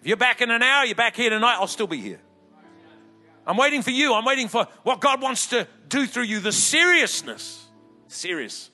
If 0.01 0.07
you're 0.07 0.17
back 0.17 0.41
in 0.41 0.49
an 0.49 0.63
hour, 0.63 0.85
you're 0.85 0.95
back 0.95 1.15
here 1.17 1.29
tonight, 1.29 1.55
I'll 1.55 1.67
still 1.67 1.87
be 1.87 1.97
here. 1.97 2.21
I'm 3.45 3.57
waiting 3.57 3.81
for 3.81 3.91
you. 3.91 4.13
I'm 4.13 4.23
waiting 4.23 4.47
for 4.47 4.67
what 4.83 5.01
God 5.01 5.21
wants 5.21 5.47
to 5.47 5.67
do 5.89 6.05
through 6.05 6.23
you. 6.23 6.39
The 6.39 6.53
seriousness, 6.53 7.65
seriousness 8.07 8.71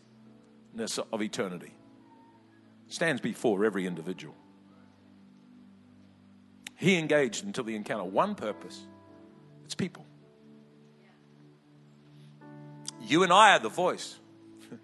of 1.11 1.21
eternity 1.21 1.73
stands 2.87 3.21
before 3.21 3.65
every 3.65 3.87
individual. 3.87 4.35
He 6.75 6.97
engaged 6.97 7.45
until 7.45 7.63
the 7.63 7.75
encounter. 7.75 8.03
One 8.03 8.35
purpose 8.35 8.85
it's 9.65 9.75
people. 9.75 10.05
You 13.01 13.23
and 13.23 13.33
I 13.33 13.55
are 13.55 13.59
the 13.59 13.69
voice 13.69 14.15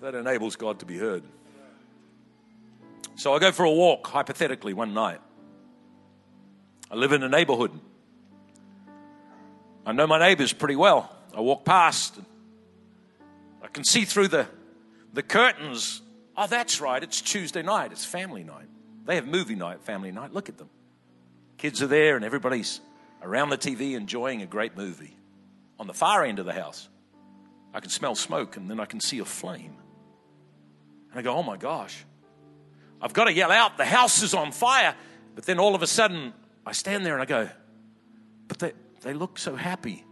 that 0.00 0.14
enables 0.14 0.56
God 0.56 0.80
to 0.80 0.86
be 0.86 0.98
heard. 0.98 1.22
So 3.16 3.34
I 3.34 3.38
go 3.38 3.52
for 3.52 3.64
a 3.64 3.70
walk, 3.70 4.06
hypothetically, 4.06 4.74
one 4.74 4.92
night. 4.92 5.20
I 6.90 6.96
live 6.96 7.12
in 7.12 7.22
a 7.22 7.28
neighborhood. 7.28 7.78
I 9.86 9.92
know 9.92 10.06
my 10.06 10.18
neighbors 10.18 10.52
pretty 10.52 10.76
well. 10.76 11.10
I 11.34 11.40
walk 11.40 11.64
past. 11.64 12.18
I 13.62 13.68
can 13.68 13.84
see 13.84 14.04
through 14.04 14.28
the, 14.28 14.46
the 15.12 15.22
curtains. 15.22 16.02
Oh, 16.36 16.46
that's 16.46 16.80
right. 16.80 17.02
It's 17.02 17.20
Tuesday 17.20 17.62
night. 17.62 17.92
It's 17.92 18.04
family 18.04 18.44
night. 18.44 18.66
They 19.04 19.16
have 19.16 19.26
movie 19.26 19.54
night, 19.54 19.82
family 19.82 20.12
night. 20.12 20.32
Look 20.32 20.48
at 20.48 20.58
them. 20.58 20.70
Kids 21.58 21.82
are 21.82 21.86
there 21.86 22.16
and 22.16 22.24
everybody's 22.24 22.80
around 23.22 23.50
the 23.50 23.58
TV 23.58 23.94
enjoying 23.94 24.42
a 24.42 24.46
great 24.46 24.76
movie. 24.76 25.16
On 25.78 25.86
the 25.86 25.94
far 25.94 26.24
end 26.24 26.38
of 26.38 26.46
the 26.46 26.52
house, 26.52 26.88
I 27.72 27.80
can 27.80 27.90
smell 27.90 28.14
smoke 28.14 28.56
and 28.56 28.70
then 28.70 28.80
I 28.80 28.84
can 28.84 29.00
see 29.00 29.18
a 29.18 29.24
flame. 29.24 29.76
And 31.10 31.18
I 31.18 31.22
go, 31.22 31.34
oh 31.34 31.42
my 31.42 31.56
gosh. 31.56 32.04
I've 33.00 33.12
got 33.12 33.24
to 33.24 33.32
yell 33.32 33.52
out, 33.52 33.76
the 33.76 33.84
house 33.84 34.22
is 34.22 34.34
on 34.34 34.52
fire. 34.52 34.94
But 35.34 35.44
then 35.44 35.58
all 35.58 35.74
of 35.74 35.82
a 35.82 35.86
sudden, 35.86 36.32
I 36.64 36.72
stand 36.72 37.04
there 37.04 37.14
and 37.14 37.22
I 37.22 37.26
go, 37.26 37.48
but 38.48 38.58
they, 38.58 38.72
they 39.02 39.12
look 39.12 39.38
so 39.38 39.56
happy. 39.56 40.04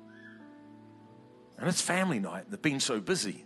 And 1.59 1.69
it's 1.69 1.81
family 1.81 2.19
night. 2.19 2.47
They've 2.51 2.61
been 2.61 2.81
so 2.81 3.01
busy. 3.01 3.45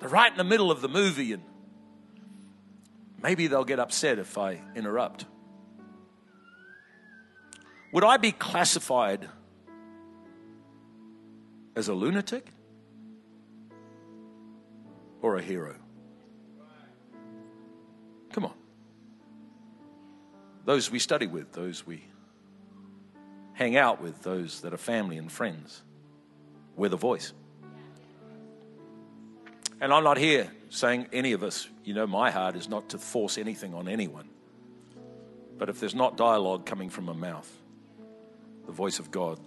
They're 0.00 0.08
right 0.08 0.30
in 0.30 0.38
the 0.38 0.44
middle 0.44 0.70
of 0.70 0.80
the 0.80 0.88
movie, 0.88 1.32
and 1.32 1.42
maybe 3.26 3.48
they'll 3.48 3.64
get 3.64 3.80
upset 3.80 4.20
if 4.20 4.38
I 4.38 4.60
interrupt. 4.76 5.24
Would 7.90 8.04
I 8.04 8.18
be 8.18 8.30
classified 8.30 9.28
as 11.74 11.88
a 11.88 11.92
lunatic 11.92 12.46
or 15.22 15.38
a 15.38 15.42
hero? 15.42 15.74
Come 18.30 18.44
on. 18.44 18.54
Those 20.64 20.92
we 20.92 21.00
study 21.00 21.26
with, 21.26 21.50
those 21.50 21.84
we 21.84 22.04
hang 23.54 23.76
out 23.76 24.00
with, 24.00 24.22
those 24.22 24.60
that 24.60 24.72
are 24.72 24.78
family 24.78 25.18
and 25.18 25.32
friends, 25.32 25.82
we're 26.76 26.90
the 26.90 26.96
voice. 26.96 27.32
And 29.80 29.92
I'm 29.92 30.04
not 30.04 30.16
here 30.16 30.48
saying 30.68 31.08
any 31.12 31.32
of 31.32 31.42
us, 31.42 31.68
you 31.84 31.94
know, 31.94 32.06
my 32.06 32.30
heart 32.30 32.56
is 32.56 32.68
not 32.68 32.90
to 32.90 32.98
force 32.98 33.38
anything 33.38 33.74
on 33.74 33.88
anyone. 33.88 34.28
But 35.58 35.68
if 35.68 35.80
there's 35.80 35.94
not 35.94 36.16
dialogue 36.16 36.66
coming 36.66 36.90
from 36.90 37.08
a 37.08 37.14
mouth, 37.14 37.50
the 38.66 38.72
voice 38.72 38.98
of 38.98 39.10
God 39.10 39.38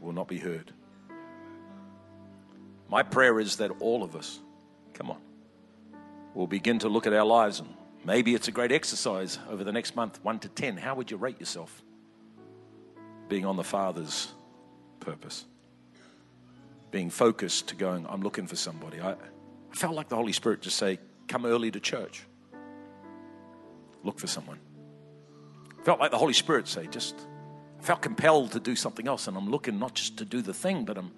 will 0.00 0.12
not 0.12 0.28
be 0.28 0.38
heard. 0.38 0.72
My 2.88 3.02
prayer 3.02 3.40
is 3.40 3.56
that 3.56 3.70
all 3.80 4.02
of 4.02 4.16
us, 4.16 4.38
come 4.94 5.10
on, 5.10 5.20
will 6.34 6.46
begin 6.46 6.78
to 6.80 6.88
look 6.88 7.06
at 7.06 7.12
our 7.12 7.24
lives 7.24 7.60
and 7.60 7.74
Maybe 8.04 8.34
it's 8.34 8.48
a 8.48 8.52
great 8.52 8.72
exercise 8.72 9.38
over 9.50 9.62
the 9.62 9.72
next 9.72 9.94
month, 9.94 10.20
1 10.24 10.38
to 10.40 10.48
10. 10.48 10.78
How 10.78 10.94
would 10.94 11.10
you 11.10 11.16
rate 11.16 11.38
yourself 11.38 11.82
being 13.28 13.44
on 13.44 13.56
the 13.56 13.64
Father's 13.64 14.32
purpose? 15.00 15.44
Being 16.90 17.10
focused 17.10 17.68
to 17.68 17.76
going, 17.76 18.06
I'm 18.08 18.22
looking 18.22 18.46
for 18.46 18.56
somebody. 18.56 19.00
I, 19.00 19.16
I 19.70 19.74
felt 19.76 19.94
like 19.94 20.08
the 20.08 20.16
Holy 20.16 20.32
Spirit 20.32 20.62
just 20.62 20.76
say, 20.76 20.98
Come 21.28 21.46
early 21.46 21.70
to 21.70 21.80
church. 21.80 22.24
Look 24.02 24.18
for 24.18 24.26
someone. 24.26 24.58
I 25.78 25.84
Felt 25.84 26.00
like 26.00 26.10
the 26.10 26.18
Holy 26.18 26.32
Spirit 26.32 26.66
say, 26.66 26.86
just 26.88 27.14
felt 27.80 28.02
compelled 28.02 28.52
to 28.52 28.60
do 28.60 28.74
something 28.74 29.06
else. 29.06 29.28
And 29.28 29.36
I'm 29.36 29.50
looking 29.50 29.78
not 29.78 29.94
just 29.94 30.18
to 30.18 30.24
do 30.24 30.42
the 30.42 30.52
thing, 30.52 30.84
but 30.84 30.98
I'm 30.98 31.12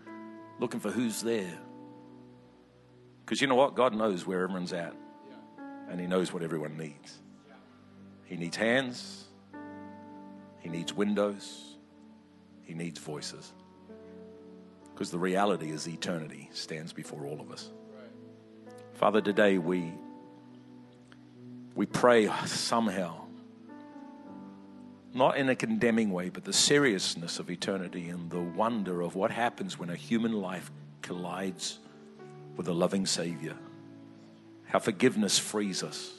looking 0.61 0.80
for 0.80 0.90
who's 0.90 1.22
there. 1.22 1.59
Because 3.24 3.40
you 3.40 3.46
know 3.46 3.55
what? 3.55 3.74
God 3.74 3.94
knows 3.94 4.26
where 4.26 4.42
everyone's 4.42 4.72
at 4.72 4.94
and 5.88 6.00
He 6.00 6.07
knows 6.07 6.32
what 6.32 6.42
everyone 6.42 6.76
needs. 6.76 7.20
He 8.24 8.36
needs 8.36 8.57
hands, 8.57 9.24
He 10.61 10.68
needs 10.68 10.92
windows, 10.92 11.76
He 12.62 12.74
needs 12.74 12.98
voices. 12.98 13.53
Because 14.92 15.11
the 15.11 15.18
reality 15.18 15.70
is 15.70 15.88
eternity 15.88 16.50
stands 16.53 16.92
before 16.92 17.26
all 17.26 17.40
of 17.40 17.50
us. 17.50 17.70
Father, 19.03 19.20
today 19.20 19.59
we, 19.59 19.92
we 21.74 21.86
pray 21.86 22.30
somehow, 22.46 23.22
not 25.12 25.36
in 25.36 25.48
a 25.48 25.57
condemning 25.57 26.12
way, 26.12 26.28
but 26.28 26.44
the 26.44 26.53
seriousness 26.53 27.40
of 27.40 27.50
eternity 27.50 28.11
and 28.11 28.30
the 28.30 28.38
wonder 28.40 29.00
of 29.00 29.16
what 29.16 29.32
happens 29.32 29.76
when 29.76 29.90
a 29.90 29.96
human 29.96 30.34
life 30.34 30.70
collides 31.03 31.80
with 32.57 32.68
a 32.68 32.72
loving 32.72 33.05
Savior 33.05 33.57
how 34.66 34.78
forgiveness 34.78 35.36
frees 35.36 35.82
us, 35.82 36.12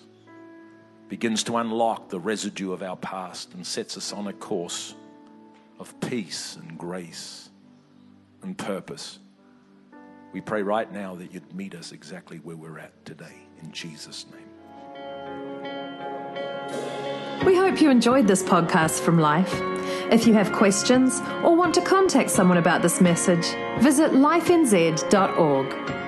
begins 1.08 1.42
to 1.44 1.56
unlock 1.56 2.10
the 2.10 2.20
residue 2.20 2.74
of 2.74 2.84
our 2.84 2.98
past 2.98 3.54
and 3.54 3.66
sets 3.66 3.96
us 3.96 4.12
on 4.12 4.28
a 4.28 4.34
course 4.34 4.94
of 5.80 5.98
peace 6.02 6.58
and 6.58 6.78
grace 6.78 7.48
and 8.42 8.58
purpose. 8.58 9.20
We 10.34 10.42
pray 10.42 10.64
right 10.64 10.92
now 10.92 11.14
that 11.16 11.32
you'd 11.32 11.54
meet 11.54 11.76
us 11.76 11.92
exactly 11.92 12.38
where 12.40 12.58
we're 12.58 12.80
at 12.80 13.06
today, 13.06 13.44
in 13.62 13.72
Jesus' 13.72 14.26
name. 14.32 14.50
We 17.46 17.56
hope 17.56 17.80
you 17.80 17.92
enjoyed 17.92 18.26
this 18.26 18.42
podcast 18.42 19.00
from 19.02 19.20
Life. 19.20 19.54
If 20.12 20.26
you 20.26 20.34
have 20.34 20.52
questions 20.52 21.20
or 21.44 21.56
want 21.56 21.76
to 21.76 21.82
contact 21.82 22.32
someone 22.32 22.58
about 22.58 22.82
this 22.82 23.00
message, 23.00 23.46
visit 23.80 24.12
lifenz.org. 24.12 26.03